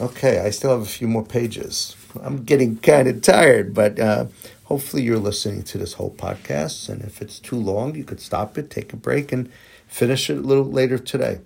Okay, 0.02 0.40
I 0.40 0.50
still 0.50 0.72
have 0.72 0.82
a 0.82 0.86
few 0.86 1.08
more 1.08 1.26
pages. 1.26 1.96
I'm 2.22 2.44
getting 2.44 2.78
kind 2.78 3.08
of 3.08 3.22
tired, 3.22 3.74
but 3.74 4.00
uh, 4.00 4.26
hopefully 4.66 5.04
you're 5.04 5.18
listening 5.18 5.64
to 5.64 5.78
this 5.78 5.94
whole 5.94 6.12
podcast. 6.12 6.90
And 6.90 7.02
if 7.04 7.22
it's 7.22 7.40
too 7.40 7.58
long, 7.58 7.96
you 7.96 8.04
could 8.04 8.22
stop 8.22 8.58
it, 8.58 8.70
take 8.70 8.94
a 8.94 8.98
break, 8.98 9.32
and 9.32 9.52
finish 9.88 10.30
it 10.30 10.38
a 10.38 10.42
little 10.42 10.66
later 10.66 10.98
today. 10.98 11.40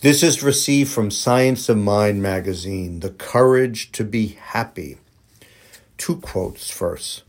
This 0.00 0.24
is 0.24 0.42
received 0.42 0.90
from 0.90 1.12
Science 1.12 1.68
of 1.68 1.78
Mind 1.78 2.20
magazine 2.20 3.00
The 3.00 3.10
Courage 3.10 3.92
to 3.92 4.02
Be 4.02 4.28
Happy. 4.28 4.98
Two 5.96 6.16
quotes 6.16 6.68
first. 6.70 7.22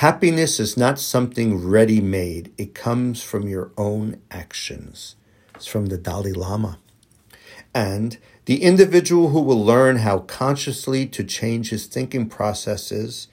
Happiness 0.00 0.58
is 0.58 0.78
not 0.78 0.98
something 0.98 1.62
ready 1.68 2.00
made, 2.00 2.54
it 2.56 2.74
comes 2.74 3.22
from 3.22 3.46
your 3.46 3.70
own 3.76 4.18
actions. 4.30 5.14
It's 5.54 5.66
from 5.66 5.88
the 5.88 5.98
Dalai 5.98 6.32
Lama. 6.32 6.78
And 7.74 8.16
the 8.46 8.62
individual 8.62 9.28
who 9.28 9.42
will 9.42 9.62
learn 9.62 9.96
how 9.96 10.20
consciously 10.20 11.04
to 11.08 11.22
change 11.22 11.68
his 11.68 11.84
thinking 11.84 12.30
processes 12.30 13.28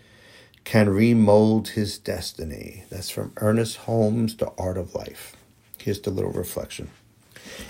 can 0.65 0.89
remold 0.89 1.69
his 1.69 1.97
destiny. 1.97 2.83
That's 2.89 3.09
from 3.09 3.31
Ernest 3.37 3.77
Holmes, 3.77 4.35
The 4.35 4.51
Art 4.57 4.77
of 4.77 4.93
Life. 4.93 5.37
Here's 5.77 6.01
the 6.01 6.09
little 6.09 6.33
reflection. 6.33 6.89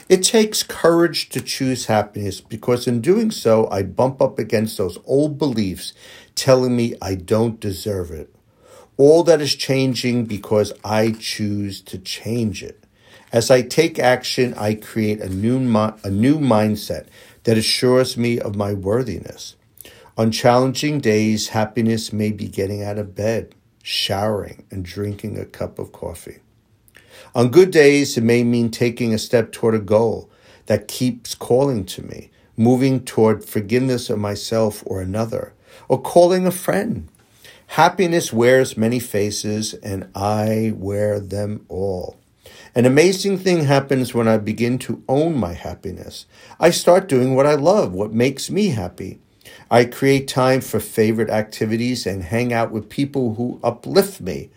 It 0.09 0.23
takes 0.23 0.63
courage 0.63 1.29
to 1.29 1.39
choose 1.39 1.85
happiness 1.85 2.41
because 2.41 2.87
in 2.87 3.01
doing 3.01 3.29
so, 3.29 3.69
I 3.69 3.83
bump 3.83 4.23
up 4.23 4.39
against 4.39 4.75
those 4.79 4.97
old 5.05 5.37
beliefs 5.37 5.93
telling 6.33 6.75
me 6.75 6.95
I 6.99 7.13
don't 7.13 7.59
deserve 7.59 8.09
it. 8.09 8.33
All 8.97 9.23
that 9.25 9.41
is 9.41 9.53
changing 9.53 10.25
because 10.25 10.73
I 10.83 11.11
choose 11.11 11.81
to 11.81 11.99
change 11.99 12.63
it. 12.63 12.83
As 13.31 13.51
I 13.51 13.61
take 13.61 13.99
action, 13.99 14.55
I 14.55 14.73
create 14.73 15.21
a 15.21 15.29
new, 15.29 15.57
a 16.03 16.09
new 16.09 16.39
mindset 16.39 17.05
that 17.43 17.59
assures 17.59 18.17
me 18.17 18.39
of 18.39 18.55
my 18.55 18.73
worthiness. 18.73 19.55
On 20.17 20.31
challenging 20.31 20.99
days, 20.99 21.49
happiness 21.49 22.11
may 22.11 22.31
be 22.31 22.47
getting 22.47 22.81
out 22.81 22.97
of 22.97 23.13
bed, 23.13 23.53
showering, 23.83 24.65
and 24.71 24.83
drinking 24.83 25.37
a 25.37 25.45
cup 25.45 25.77
of 25.77 25.91
coffee. 25.91 26.39
On 27.35 27.49
good 27.49 27.69
days, 27.69 28.17
it 28.17 28.23
may 28.23 28.43
mean 28.43 28.71
taking 28.71 29.13
a 29.13 29.19
step 29.19 29.51
toward 29.51 29.75
a 29.75 29.79
goal 29.79 30.31
that 30.65 30.87
keeps 30.87 31.35
calling 31.35 31.85
to 31.85 32.01
me, 32.01 32.31
moving 32.55 33.05
toward 33.05 33.45
forgiveness 33.45 34.09
of 34.09 34.17
myself 34.17 34.81
or 34.87 35.01
another, 35.01 35.53
or 35.87 36.01
calling 36.01 36.47
a 36.47 36.51
friend. 36.51 37.09
Happiness 37.71 38.33
wears 38.33 38.77
many 38.77 38.97
faces, 38.97 39.73
and 39.75 40.09
I 40.15 40.73
wear 40.75 41.19
them 41.19 41.65
all. 41.67 42.17
An 42.73 42.85
amazing 42.85 43.37
thing 43.37 43.65
happens 43.65 44.13
when 44.13 44.27
I 44.27 44.37
begin 44.37 44.79
to 44.79 45.03
own 45.07 45.35
my 45.35 45.53
happiness. 45.53 46.25
I 46.59 46.69
start 46.71 47.07
doing 47.07 47.35
what 47.35 47.45
I 47.45 47.55
love, 47.55 47.93
what 47.93 48.11
makes 48.13 48.49
me 48.49 48.69
happy. 48.69 49.19
I 49.69 49.85
create 49.85 50.27
time 50.27 50.61
for 50.61 50.79
favorite 50.79 51.29
activities 51.29 52.07
and 52.07 52.23
hang 52.23 52.53
out 52.53 52.71
with 52.71 52.89
people 52.89 53.35
who 53.35 53.59
uplift 53.63 54.21
me. 54.21 54.49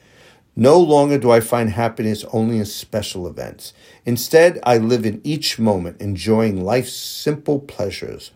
No 0.57 0.79
longer 0.79 1.19
do 1.19 1.31
I 1.31 1.41
find 1.41 1.71
happiness 1.71 2.25
only 2.33 2.59
in 2.59 2.65
special 2.65 3.27
events. 3.27 3.73
Instead, 4.07 4.61
I 4.63 4.79
live 4.79 5.05
in 5.05 5.21
each 5.25 5.59
moment, 5.59 6.01
enjoying 6.01 6.65
life's 6.65 6.93
simple 6.93 7.59
pleasures. 7.59 8.31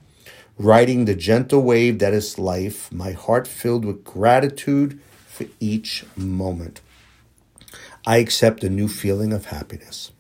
Riding 0.58 1.04
the 1.04 1.16
gentle 1.16 1.62
wave 1.62 1.98
that 1.98 2.14
is 2.14 2.38
life, 2.38 2.92
my 2.92 3.10
heart 3.10 3.48
filled 3.48 3.84
with 3.84 4.04
gratitude 4.04 5.00
for 5.26 5.46
each 5.58 6.04
moment. 6.16 6.80
I 8.06 8.18
accept 8.18 8.62
a 8.62 8.70
new 8.70 8.86
feeling 8.86 9.32
of 9.32 9.46
happiness. 9.46 10.12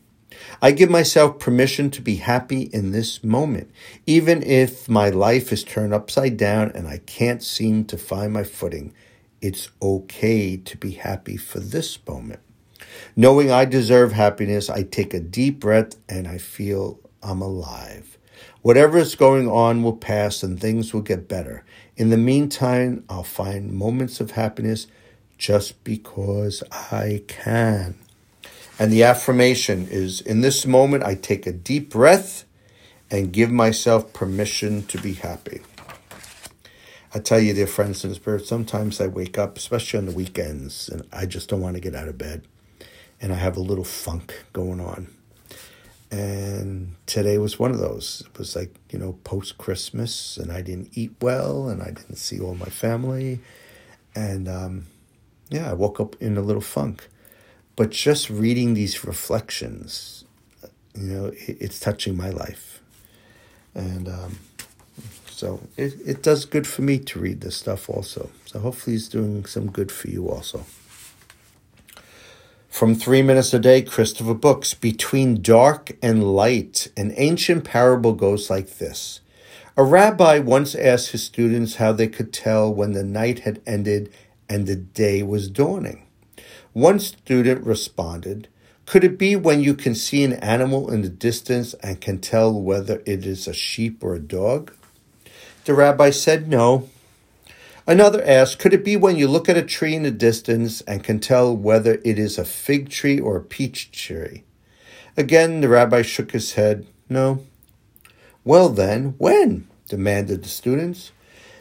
I 0.60 0.72
give 0.72 0.90
myself 0.90 1.38
permission 1.38 1.88
to 1.90 2.02
be 2.02 2.16
happy 2.16 2.62
in 2.62 2.90
this 2.90 3.22
moment, 3.22 3.70
even 4.06 4.42
if 4.42 4.88
my 4.88 5.08
life 5.08 5.52
is 5.52 5.62
turned 5.62 5.94
upside 5.94 6.36
down 6.36 6.72
and 6.74 6.88
I 6.88 6.98
can't 6.98 7.42
seem 7.42 7.84
to 7.86 7.96
find 7.96 8.32
my 8.32 8.42
footing. 8.42 8.92
It's 9.40 9.68
okay 9.80 10.56
to 10.56 10.76
be 10.76 10.92
happy 10.92 11.36
for 11.36 11.60
this 11.60 11.98
moment. 12.08 12.40
Knowing 13.14 13.52
I 13.52 13.66
deserve 13.66 14.12
happiness, 14.12 14.68
I 14.68 14.82
take 14.82 15.14
a 15.14 15.20
deep 15.20 15.60
breath 15.60 15.94
and 16.08 16.26
I 16.26 16.38
feel 16.38 16.98
I'm 17.22 17.40
alive. 17.40 18.13
Whatever 18.64 18.96
is 18.96 19.14
going 19.14 19.46
on 19.46 19.82
will 19.82 19.94
pass 19.94 20.42
and 20.42 20.58
things 20.58 20.94
will 20.94 21.02
get 21.02 21.28
better. 21.28 21.66
In 21.98 22.08
the 22.08 22.16
meantime, 22.16 23.04
I'll 23.10 23.22
find 23.22 23.70
moments 23.70 24.22
of 24.22 24.30
happiness 24.30 24.86
just 25.36 25.84
because 25.84 26.62
I 26.72 27.24
can. 27.28 27.94
And 28.78 28.90
the 28.90 29.02
affirmation 29.02 29.86
is 29.90 30.22
in 30.22 30.40
this 30.40 30.64
moment, 30.64 31.04
I 31.04 31.14
take 31.14 31.46
a 31.46 31.52
deep 31.52 31.90
breath 31.90 32.46
and 33.10 33.34
give 33.34 33.50
myself 33.50 34.14
permission 34.14 34.86
to 34.86 34.98
be 34.98 35.12
happy. 35.12 35.60
I 37.14 37.18
tell 37.18 37.40
you, 37.40 37.52
dear 37.52 37.66
friends 37.66 38.00
the 38.00 38.14
spirit, 38.14 38.46
sometimes 38.46 38.98
I 38.98 39.08
wake 39.08 39.36
up, 39.36 39.58
especially 39.58 39.98
on 39.98 40.06
the 40.06 40.12
weekends, 40.12 40.88
and 40.88 41.06
I 41.12 41.26
just 41.26 41.50
don't 41.50 41.60
want 41.60 41.74
to 41.74 41.82
get 41.82 41.94
out 41.94 42.08
of 42.08 42.16
bed. 42.16 42.46
And 43.20 43.30
I 43.30 43.36
have 43.36 43.58
a 43.58 43.60
little 43.60 43.84
funk 43.84 44.42
going 44.54 44.80
on. 44.80 45.13
And 46.14 46.94
today 47.06 47.38
was 47.38 47.58
one 47.58 47.72
of 47.72 47.78
those. 47.78 48.22
It 48.24 48.38
was 48.38 48.54
like, 48.54 48.72
you 48.88 49.00
know, 49.00 49.18
post 49.24 49.58
Christmas, 49.58 50.36
and 50.36 50.52
I 50.52 50.62
didn't 50.62 50.90
eat 50.92 51.10
well, 51.20 51.68
and 51.68 51.82
I 51.82 51.86
didn't 51.86 52.18
see 52.18 52.38
all 52.38 52.54
my 52.54 52.68
family. 52.68 53.40
And 54.14 54.48
um, 54.48 54.86
yeah, 55.50 55.68
I 55.68 55.74
woke 55.74 55.98
up 55.98 56.14
in 56.22 56.36
a 56.36 56.40
little 56.40 56.62
funk. 56.62 57.08
But 57.74 57.90
just 57.90 58.30
reading 58.30 58.74
these 58.74 59.04
reflections, 59.04 60.24
you 60.96 61.12
know, 61.12 61.26
it, 61.34 61.56
it's 61.60 61.80
touching 61.80 62.16
my 62.16 62.30
life. 62.30 62.80
And 63.74 64.08
um, 64.08 64.38
so 65.28 65.62
it, 65.76 65.94
it 66.06 66.22
does 66.22 66.44
good 66.44 66.68
for 66.68 66.82
me 66.82 67.00
to 67.00 67.18
read 67.18 67.40
this 67.40 67.56
stuff 67.56 67.90
also. 67.90 68.30
So 68.46 68.60
hopefully 68.60 68.94
it's 68.94 69.08
doing 69.08 69.46
some 69.46 69.68
good 69.68 69.90
for 69.90 70.06
you 70.08 70.28
also. 70.28 70.64
From 72.74 72.96
Three 72.96 73.22
Minutes 73.22 73.54
a 73.54 73.60
Day, 73.60 73.82
Christopher 73.82 74.34
Books, 74.34 74.74
Between 74.74 75.40
Dark 75.40 75.96
and 76.02 76.34
Light, 76.34 76.88
an 76.96 77.14
ancient 77.16 77.62
parable 77.62 78.14
goes 78.14 78.50
like 78.50 78.78
this. 78.78 79.20
A 79.76 79.84
rabbi 79.84 80.40
once 80.40 80.74
asked 80.74 81.10
his 81.12 81.22
students 81.22 81.76
how 81.76 81.92
they 81.92 82.08
could 82.08 82.32
tell 82.32 82.74
when 82.74 82.90
the 82.90 83.04
night 83.04 83.38
had 83.38 83.62
ended 83.64 84.12
and 84.48 84.66
the 84.66 84.74
day 84.74 85.22
was 85.22 85.48
dawning. 85.48 86.04
One 86.72 86.98
student 86.98 87.64
responded, 87.64 88.48
Could 88.86 89.04
it 89.04 89.18
be 89.18 89.36
when 89.36 89.62
you 89.62 89.74
can 89.74 89.94
see 89.94 90.24
an 90.24 90.32
animal 90.32 90.90
in 90.90 91.02
the 91.02 91.08
distance 91.08 91.74
and 91.74 92.00
can 92.00 92.18
tell 92.18 92.60
whether 92.60 93.04
it 93.06 93.24
is 93.24 93.46
a 93.46 93.54
sheep 93.54 94.02
or 94.02 94.16
a 94.16 94.18
dog? 94.18 94.72
The 95.64 95.74
rabbi 95.74 96.10
said, 96.10 96.48
No. 96.48 96.90
Another 97.86 98.24
asked, 98.24 98.58
Could 98.58 98.72
it 98.72 98.84
be 98.84 98.96
when 98.96 99.16
you 99.16 99.28
look 99.28 99.48
at 99.48 99.58
a 99.58 99.62
tree 99.62 99.94
in 99.94 100.04
the 100.04 100.10
distance 100.10 100.80
and 100.82 101.04
can 101.04 101.20
tell 101.20 101.54
whether 101.54 102.00
it 102.02 102.18
is 102.18 102.38
a 102.38 102.44
fig 102.44 102.88
tree 102.88 103.20
or 103.20 103.36
a 103.36 103.42
peach 103.42 103.90
tree? 103.90 104.44
Again, 105.16 105.60
the 105.60 105.68
rabbi 105.68 106.00
shook 106.02 106.30
his 106.30 106.54
head, 106.54 106.86
No. 107.08 107.44
Well, 108.42 108.70
then, 108.70 109.14
when? 109.18 109.68
demanded 109.86 110.42
the 110.42 110.48
students. 110.48 111.12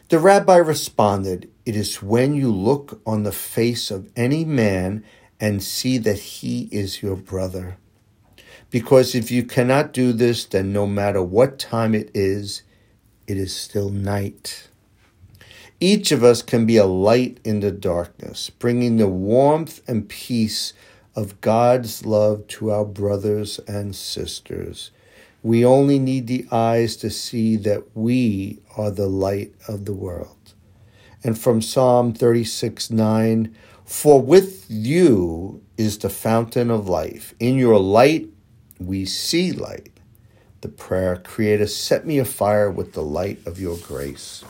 The 0.08 0.18
rabbi 0.18 0.56
responded, 0.56 1.50
It 1.66 1.76
is 1.76 2.02
when 2.02 2.34
you 2.34 2.52
look 2.52 3.02
on 3.06 3.24
the 3.24 3.32
face 3.34 3.92
of 3.92 4.10
any 4.16 4.46
man 4.46 5.04
and 5.42 5.62
see 5.62 5.98
that 5.98 6.20
he 6.20 6.70
is 6.72 7.02
your 7.04 7.18
brother. 7.18 7.78
Because 8.70 9.14
if 9.14 9.30
you 9.30 9.44
cannot 9.44 9.92
do 9.92 10.14
this, 10.14 10.46
then 10.46 10.72
no 10.72 10.88
matter 10.88 11.22
what 11.22 11.60
time 11.60 11.94
it 11.94 12.10
is, 12.14 12.64
it 13.28 13.38
is 13.38 13.56
still 13.56 13.90
night. 13.90 14.70
Each 15.84 16.14
of 16.14 16.24
us 16.24 16.42
can 16.42 16.66
be 16.66 16.78
a 16.78 16.86
light 16.86 17.42
in 17.44 17.60
the 17.60 17.70
darkness, 17.70 18.50
bringing 18.50 18.96
the 18.96 19.08
warmth 19.10 19.82
and 19.86 20.08
peace 20.08 20.72
of 21.14 21.42
God's 21.42 22.06
love 22.06 22.48
to 22.56 22.72
our 22.72 22.86
brothers 22.86 23.60
and 23.68 23.94
sisters. 23.94 24.92
We 25.42 25.66
only 25.66 26.00
need 26.00 26.28
the 26.28 26.48
eyes 26.54 26.96
to 26.96 27.10
see 27.10 27.58
that 27.58 27.84
we 27.94 28.62
are 28.78 28.92
the 28.92 29.10
light 29.10 29.56
of 29.68 29.84
the 29.84 29.92
world. 29.92 30.54
And 31.22 31.38
from 31.38 31.62
Psalm 31.62 32.14
36 32.14 32.90
9, 32.90 33.54
for 33.84 34.22
with 34.22 34.66
you 34.70 35.62
is 35.78 35.98
the 35.98 36.10
fountain 36.10 36.72
of 36.72 36.88
life. 36.88 37.34
In 37.42 37.58
your 37.58 37.78
light, 37.78 38.30
we 38.80 39.04
see 39.04 39.52
light. 39.52 40.00
The 40.62 40.70
prayer, 40.70 41.18
Creator, 41.18 41.68
set 41.68 42.08
me 42.08 42.20
afire 42.20 42.72
with 42.72 42.94
the 42.94 43.04
light 43.04 43.46
of 43.46 43.60
your 43.60 43.76
grace. 43.76 44.46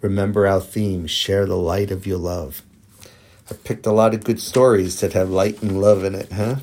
Remember 0.00 0.46
our 0.46 0.60
theme, 0.60 1.06
share 1.06 1.44
the 1.44 1.56
light 1.56 1.90
of 1.90 2.06
your 2.06 2.18
love. 2.18 2.62
I 3.50 3.54
picked 3.54 3.84
a 3.84 3.92
lot 3.92 4.14
of 4.14 4.24
good 4.24 4.40
stories 4.40 5.00
that 5.00 5.12
have 5.12 5.28
light 5.28 5.60
and 5.60 5.80
love 5.80 6.04
in 6.04 6.14
it, 6.14 6.32
huh? 6.32 6.56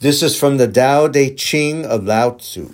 This 0.00 0.22
is 0.22 0.38
from 0.38 0.56
the 0.56 0.66
Tao 0.66 1.06
Te 1.06 1.34
Ching 1.34 1.84
of 1.84 2.04
Lao 2.04 2.30
Tzu. 2.30 2.72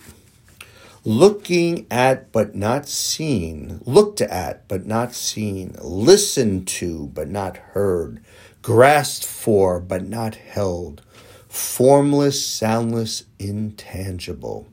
Looking 1.05 1.87
at 1.91 2.33
but 2.33 2.55
not 2.55 2.89
seen, 2.89 3.81
looked 3.85 4.23
at 4.23 4.67
but 4.69 4.87
not 4.87 5.13
seen, 5.13 5.77
listened 5.83 6.67
to 6.69 7.11
but 7.13 7.29
not 7.29 7.59
heard, 7.59 8.25
grasped 8.63 9.27
for 9.27 9.81
but 9.81 10.07
not 10.09 10.37
held, 10.37 11.03
formless, 11.47 12.43
soundless, 12.43 13.25
intangible. 13.39 14.67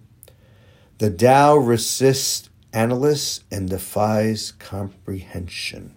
The 0.99 1.09
Tao 1.09 1.57
resists 1.57 2.49
analysis 2.73 3.43
and 3.51 3.69
defies 3.69 4.51
comprehension. 4.51 5.95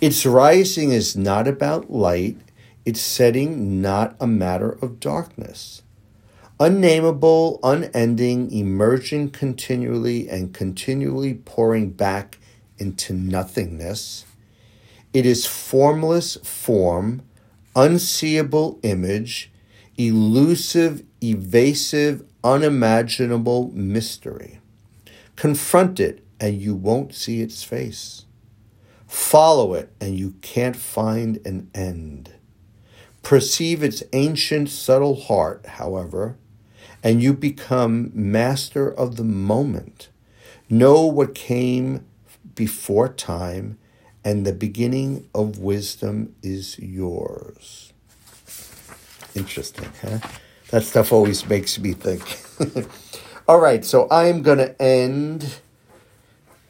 Its 0.00 0.26
rising 0.26 0.90
is 0.92 1.16
not 1.16 1.46
about 1.46 1.90
light, 1.90 2.36
its 2.84 3.00
setting 3.00 3.80
not 3.80 4.16
a 4.20 4.26
matter 4.26 4.72
of 4.82 5.00
darkness. 5.00 5.82
Unnameable, 6.60 7.60
unending, 7.62 8.50
emerging 8.50 9.30
continually 9.30 10.28
and 10.28 10.52
continually 10.52 11.34
pouring 11.34 11.90
back 11.90 12.38
into 12.78 13.12
nothingness. 13.12 14.24
It 15.12 15.24
is 15.24 15.46
formless 15.46 16.36
form, 16.36 17.22
unseeable 17.76 18.80
image, 18.82 19.50
elusive, 19.96 21.04
evasive, 21.22 22.24
unimaginable 22.42 23.70
mystery. 23.72 24.60
Confront 25.38 26.00
it 26.00 26.24
and 26.40 26.60
you 26.60 26.74
won't 26.74 27.14
see 27.14 27.40
its 27.40 27.62
face. 27.62 28.24
Follow 29.06 29.72
it, 29.72 29.92
and 30.00 30.18
you 30.18 30.34
can't 30.42 30.74
find 30.74 31.38
an 31.46 31.70
end. 31.72 32.32
Perceive 33.22 33.84
its 33.84 34.02
ancient, 34.12 34.68
subtle 34.68 35.14
heart, 35.14 35.64
however, 35.64 36.36
and 37.04 37.22
you 37.22 37.34
become 37.34 38.10
master 38.12 38.92
of 38.92 39.14
the 39.14 39.22
moment. 39.22 40.08
Know 40.68 41.06
what 41.06 41.36
came 41.36 42.04
before 42.56 43.08
time, 43.08 43.78
and 44.24 44.44
the 44.44 44.52
beginning 44.52 45.28
of 45.36 45.60
wisdom 45.60 46.34
is 46.42 46.80
yours. 46.80 47.92
Interesting, 49.36 49.88
huh? 50.02 50.18
That 50.70 50.82
stuff 50.82 51.12
always 51.12 51.48
makes 51.48 51.78
me 51.78 51.92
think. 51.92 52.40
All 53.48 53.60
right, 53.60 53.82
so 53.82 54.06
I'm 54.10 54.42
going 54.42 54.58
to 54.58 54.82
end 54.82 55.60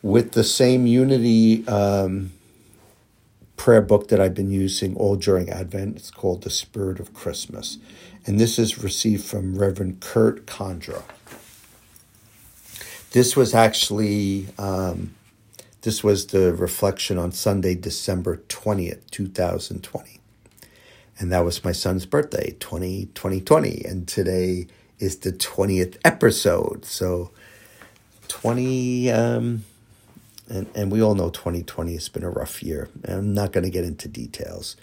with 0.00 0.30
the 0.30 0.44
same 0.44 0.86
Unity 0.86 1.66
um, 1.66 2.30
prayer 3.56 3.82
book 3.82 4.06
that 4.10 4.20
I've 4.20 4.34
been 4.34 4.52
using 4.52 4.94
all 4.94 5.16
during 5.16 5.50
Advent. 5.50 5.96
It's 5.96 6.12
called 6.12 6.44
The 6.44 6.50
Spirit 6.50 7.00
of 7.00 7.12
Christmas. 7.12 7.78
And 8.24 8.38
this 8.38 8.60
is 8.60 8.80
received 8.80 9.24
from 9.24 9.58
Reverend 9.58 9.98
Kurt 9.98 10.46
Condra. 10.46 11.02
This 13.10 13.34
was 13.34 13.56
actually 13.56 14.46
um, 14.56 15.16
this 15.82 16.04
was 16.04 16.26
the 16.28 16.54
reflection 16.54 17.18
on 17.18 17.32
Sunday, 17.32 17.74
December 17.74 18.36
20th, 18.48 19.10
2020. 19.10 20.20
And 21.18 21.32
that 21.32 21.44
was 21.44 21.64
my 21.64 21.72
son's 21.72 22.06
birthday, 22.06 22.54
20, 22.60 23.06
2020. 23.06 23.84
And 23.84 24.06
today 24.06 24.68
is 24.98 25.18
the 25.18 25.32
20th 25.32 25.96
episode. 26.04 26.84
So 26.84 27.30
20 28.28 29.10
um, 29.10 29.64
and, 30.48 30.66
and 30.74 30.90
we 30.90 31.02
all 31.02 31.14
know 31.14 31.30
2020 31.30 31.92
has 31.94 32.08
been 32.08 32.24
a 32.24 32.30
rough 32.30 32.62
year. 32.62 32.88
I'm 33.04 33.34
not 33.34 33.52
going 33.52 33.64
to 33.64 33.70
get 33.70 33.84
into 33.84 34.08
details, 34.08 34.76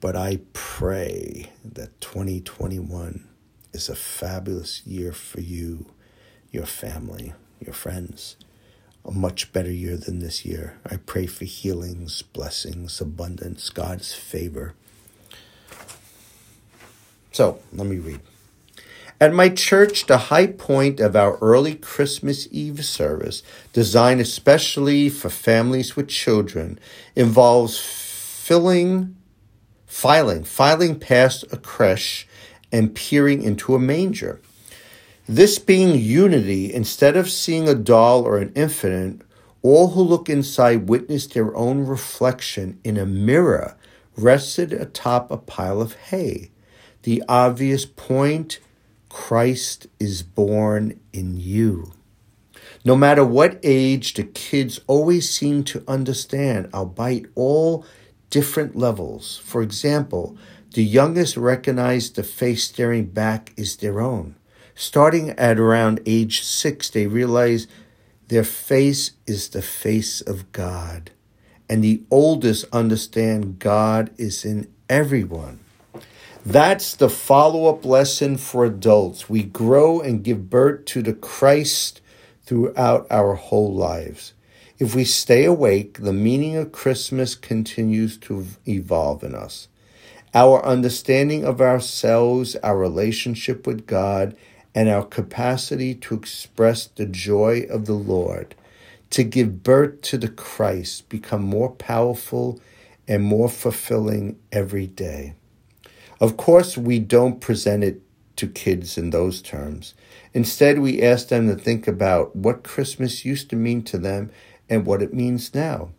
but 0.00 0.16
I 0.16 0.40
pray 0.52 1.50
that 1.64 2.00
2021 2.00 3.26
is 3.72 3.88
a 3.88 3.96
fabulous 3.96 4.86
year 4.86 5.12
for 5.12 5.40
you, 5.40 5.86
your 6.50 6.66
family, 6.66 7.32
your 7.64 7.74
friends. 7.74 8.36
A 9.04 9.10
much 9.10 9.52
better 9.54 9.72
year 9.72 9.96
than 9.96 10.18
this 10.18 10.44
year. 10.44 10.78
I 10.84 10.96
pray 10.96 11.24
for 11.26 11.46
healings, 11.46 12.20
blessings, 12.20 13.00
abundance, 13.00 13.70
God's 13.70 14.12
favor. 14.12 14.74
So, 17.32 17.60
let 17.72 17.86
me 17.86 17.96
read. 17.96 18.20
At 19.20 19.34
my 19.34 19.48
church, 19.48 20.06
the 20.06 20.18
high 20.18 20.46
point 20.46 21.00
of 21.00 21.16
our 21.16 21.38
early 21.38 21.74
Christmas 21.74 22.46
Eve 22.52 22.84
service, 22.84 23.42
designed 23.72 24.20
especially 24.20 25.08
for 25.08 25.28
families 25.28 25.96
with 25.96 26.06
children, 26.06 26.78
involves 27.16 27.80
filling, 27.80 29.16
filing, 29.86 30.44
filing 30.44 31.00
past 31.00 31.44
a 31.50 31.56
creche 31.56 32.28
and 32.70 32.94
peering 32.94 33.42
into 33.42 33.74
a 33.74 33.80
manger. 33.80 34.40
This 35.28 35.58
being 35.58 35.98
unity, 35.98 36.72
instead 36.72 37.16
of 37.16 37.28
seeing 37.28 37.68
a 37.68 37.74
doll 37.74 38.22
or 38.22 38.38
an 38.38 38.52
infant, 38.54 39.22
all 39.62 39.88
who 39.88 40.02
look 40.02 40.28
inside 40.28 40.88
witness 40.88 41.26
their 41.26 41.54
own 41.56 41.84
reflection 41.84 42.78
in 42.84 42.96
a 42.96 43.04
mirror 43.04 43.76
rested 44.16 44.72
atop 44.72 45.32
a 45.32 45.36
pile 45.36 45.80
of 45.80 45.94
hay. 45.94 46.52
The 47.02 47.24
obvious 47.28 47.84
point 47.84 48.60
Christ 49.08 49.86
is 49.98 50.22
born 50.22 51.00
in 51.12 51.36
you. 51.36 51.92
No 52.84 52.96
matter 52.96 53.24
what 53.24 53.58
age, 53.62 54.14
the 54.14 54.22
kids 54.22 54.80
always 54.86 55.28
seem 55.28 55.64
to 55.64 55.84
understand, 55.88 56.70
albeit 56.72 57.26
all 57.34 57.84
different 58.30 58.76
levels. 58.76 59.38
For 59.44 59.62
example, 59.62 60.36
the 60.74 60.84
youngest 60.84 61.36
recognize 61.36 62.10
the 62.10 62.22
face 62.22 62.64
staring 62.64 63.06
back 63.06 63.52
is 63.56 63.76
their 63.76 64.00
own. 64.00 64.36
Starting 64.74 65.30
at 65.30 65.58
around 65.58 66.00
age 66.06 66.42
six, 66.42 66.88
they 66.88 67.06
realize 67.06 67.66
their 68.28 68.44
face 68.44 69.12
is 69.26 69.48
the 69.48 69.62
face 69.62 70.20
of 70.20 70.52
God. 70.52 71.10
And 71.68 71.82
the 71.82 72.02
oldest 72.10 72.64
understand 72.72 73.58
God 73.58 74.10
is 74.16 74.44
in 74.44 74.68
everyone. 74.88 75.60
That's 76.48 76.94
the 76.94 77.10
follow 77.10 77.66
up 77.66 77.84
lesson 77.84 78.38
for 78.38 78.64
adults. 78.64 79.28
We 79.28 79.42
grow 79.42 80.00
and 80.00 80.24
give 80.24 80.48
birth 80.48 80.86
to 80.86 81.02
the 81.02 81.12
Christ 81.12 82.00
throughout 82.46 83.06
our 83.10 83.34
whole 83.34 83.74
lives. 83.74 84.32
If 84.78 84.94
we 84.94 85.04
stay 85.04 85.44
awake, 85.44 85.98
the 85.98 86.14
meaning 86.14 86.56
of 86.56 86.72
Christmas 86.72 87.34
continues 87.34 88.16
to 88.20 88.46
evolve 88.66 89.22
in 89.22 89.34
us. 89.34 89.68
Our 90.32 90.64
understanding 90.64 91.44
of 91.44 91.60
ourselves, 91.60 92.56
our 92.56 92.78
relationship 92.78 93.66
with 93.66 93.86
God, 93.86 94.34
and 94.74 94.88
our 94.88 95.04
capacity 95.04 95.94
to 95.96 96.14
express 96.14 96.86
the 96.86 97.04
joy 97.04 97.66
of 97.68 97.84
the 97.84 97.92
Lord, 97.92 98.54
to 99.10 99.22
give 99.22 99.62
birth 99.62 100.00
to 100.00 100.16
the 100.16 100.28
Christ, 100.28 101.10
become 101.10 101.42
more 101.42 101.72
powerful 101.72 102.58
and 103.06 103.22
more 103.22 103.50
fulfilling 103.50 104.38
every 104.50 104.86
day. 104.86 105.34
Of 106.20 106.36
course, 106.36 106.76
we 106.76 106.98
don't 106.98 107.40
present 107.40 107.84
it 107.84 108.02
to 108.36 108.46
kids 108.46 108.96
in 108.96 109.10
those 109.10 109.42
terms. 109.42 109.94
Instead, 110.32 110.78
we 110.78 111.02
ask 111.02 111.28
them 111.28 111.48
to 111.48 111.54
think 111.54 111.86
about 111.86 112.34
what 112.34 112.64
Christmas 112.64 113.24
used 113.24 113.50
to 113.50 113.56
mean 113.56 113.82
to 113.84 113.98
them 113.98 114.30
and 114.68 114.86
what 114.86 115.02
it 115.02 115.14
means 115.14 115.54
now. 115.54 115.90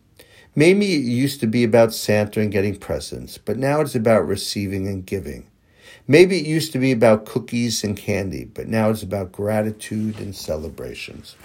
Maybe 0.54 0.94
it 0.94 1.04
used 1.04 1.40
to 1.40 1.46
be 1.46 1.64
about 1.64 1.94
Santa 1.94 2.40
and 2.40 2.50
getting 2.50 2.76
presents, 2.76 3.38
but 3.38 3.56
now 3.56 3.80
it's 3.80 3.94
about 3.94 4.26
receiving 4.26 4.88
and 4.88 5.06
giving. 5.06 5.46
Maybe 6.08 6.38
it 6.38 6.46
used 6.46 6.72
to 6.72 6.78
be 6.78 6.90
about 6.90 7.24
cookies 7.24 7.84
and 7.84 7.96
candy, 7.96 8.44
but 8.44 8.66
now 8.66 8.90
it's 8.90 9.02
about 9.02 9.32
gratitude 9.32 10.18
and 10.18 10.34
celebrations. 10.34 11.36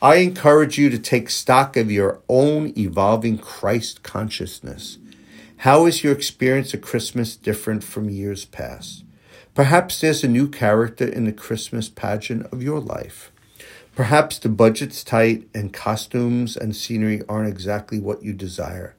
I 0.00 0.16
encourage 0.16 0.76
you 0.76 0.90
to 0.90 0.98
take 0.98 1.30
stock 1.30 1.76
of 1.76 1.92
your 1.92 2.20
own 2.28 2.72
evolving 2.76 3.38
Christ 3.38 4.02
consciousness. 4.02 4.98
How 5.62 5.86
is 5.86 6.02
your 6.02 6.12
experience 6.12 6.74
of 6.74 6.80
Christmas 6.80 7.36
different 7.36 7.84
from 7.84 8.10
years 8.10 8.44
past? 8.44 9.04
Perhaps 9.54 10.00
there's 10.00 10.24
a 10.24 10.28
new 10.28 10.48
character 10.48 11.06
in 11.06 11.22
the 11.22 11.32
Christmas 11.32 11.88
pageant 11.88 12.52
of 12.52 12.64
your 12.64 12.80
life. 12.80 13.30
Perhaps 13.94 14.40
the 14.40 14.48
budget's 14.48 15.04
tight 15.04 15.48
and 15.54 15.72
costumes 15.72 16.56
and 16.56 16.74
scenery 16.74 17.22
aren't 17.28 17.48
exactly 17.48 18.00
what 18.00 18.24
you 18.24 18.32
desire. 18.32 18.96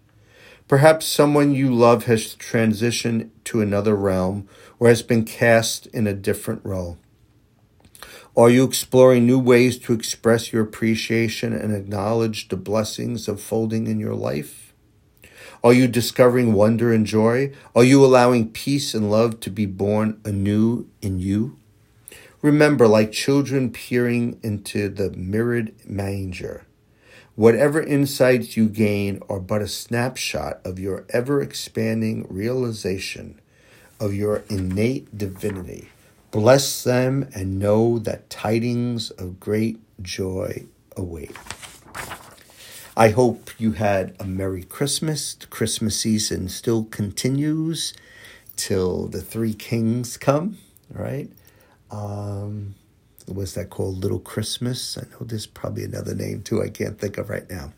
Perhaps 0.69 1.05
someone 1.05 1.53
you 1.53 1.69
love 1.69 2.05
has 2.05 2.33
transitioned 2.33 3.29
to 3.43 3.59
another 3.59 3.93
realm 3.93 4.47
or 4.79 4.87
has 4.87 5.03
been 5.03 5.25
cast 5.25 5.87
in 5.87 6.07
a 6.07 6.13
different 6.13 6.61
role. 6.63 6.97
Are 8.37 8.49
you 8.49 8.63
exploring 8.63 9.25
new 9.25 9.37
ways 9.37 9.77
to 9.79 9.91
express 9.91 10.53
your 10.53 10.63
appreciation 10.63 11.51
and 11.51 11.75
acknowledge 11.75 12.47
the 12.47 12.55
blessings 12.55 13.27
of 13.27 13.41
folding 13.41 13.85
in 13.87 13.99
your 13.99 14.15
life? 14.15 14.62
Are 15.65 15.71
you 15.71 15.87
discovering 15.87 16.51
wonder 16.51 16.91
and 16.91 17.05
joy? 17.05 17.53
Are 17.73 17.85
you 17.85 18.03
allowing 18.03 18.51
peace 18.51 18.93
and 18.93 19.09
love 19.09 19.39
to 19.39 19.49
be 19.49 19.65
born 19.65 20.19
anew 20.25 20.89
in 21.01 21.19
you? 21.19 21.57
Remember, 22.41 22.85
like 22.85 23.13
children 23.13 23.71
peering 23.71 24.37
into 24.43 24.89
the 24.89 25.11
mirrored 25.11 25.73
manger, 25.87 26.65
whatever 27.35 27.81
insights 27.81 28.57
you 28.57 28.67
gain 28.67 29.21
are 29.29 29.39
but 29.39 29.61
a 29.61 29.67
snapshot 29.69 30.59
of 30.65 30.79
your 30.79 31.05
ever 31.11 31.41
expanding 31.41 32.27
realization 32.29 33.39
of 34.01 34.13
your 34.13 34.43
innate 34.49 35.17
divinity. 35.17 35.87
Bless 36.31 36.83
them 36.83 37.29
and 37.33 37.57
know 37.57 37.99
that 37.99 38.29
tidings 38.29 39.11
of 39.11 39.39
great 39.39 39.79
joy 40.01 40.65
await. 40.97 41.31
I 42.95 43.09
hope 43.09 43.49
you 43.57 43.71
had 43.71 44.15
a 44.19 44.23
Merry 44.23 44.63
Christmas. 44.63 45.33
The 45.33 45.47
Christmas 45.47 45.99
season 45.99 46.47
still 46.47 46.83
continues 46.83 47.95
till 48.55 49.07
the 49.07 49.21
three 49.21 49.55
kings 49.55 50.15
come, 50.15 50.59
right? 50.91 51.31
Um, 51.89 52.75
was 53.27 53.55
that 53.55 53.71
called 53.71 53.97
Little 53.97 54.19
Christmas? 54.19 54.95
I 54.95 55.07
know 55.09 55.25
there's 55.25 55.47
probably 55.47 55.83
another 55.83 56.13
name 56.13 56.43
too, 56.43 56.61
I 56.61 56.69
can't 56.69 56.99
think 56.99 57.17
of 57.17 57.31
right 57.31 57.49
now. 57.49 57.73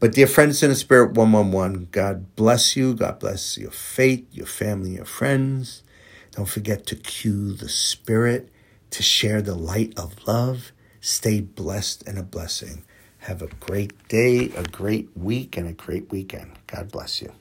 But 0.00 0.14
dear 0.14 0.26
friends 0.26 0.64
in 0.64 0.70
the 0.70 0.76
spirit, 0.76 1.12
111, 1.12 1.88
God 1.92 2.34
bless 2.34 2.74
you. 2.74 2.94
God 2.94 3.20
bless 3.20 3.56
your 3.56 3.70
faith, 3.70 4.26
your 4.32 4.46
family, 4.46 4.96
your 4.96 5.04
friends. 5.04 5.84
Don't 6.32 6.48
forget 6.48 6.86
to 6.86 6.96
cue 6.96 7.52
the 7.52 7.68
spirit, 7.68 8.48
to 8.90 9.02
share 9.04 9.42
the 9.42 9.54
light 9.54 9.92
of 9.96 10.26
love. 10.26 10.72
Stay 11.00 11.40
blessed 11.40 12.02
and 12.08 12.18
a 12.18 12.24
blessing. 12.24 12.82
Have 13.20 13.42
a 13.42 13.48
great 13.60 14.08
day, 14.08 14.50
a 14.56 14.64
great 14.64 15.10
week, 15.16 15.56
and 15.56 15.68
a 15.68 15.72
great 15.74 16.10
weekend. 16.12 16.52
God 16.68 16.92
bless 16.92 17.22
you. 17.22 17.32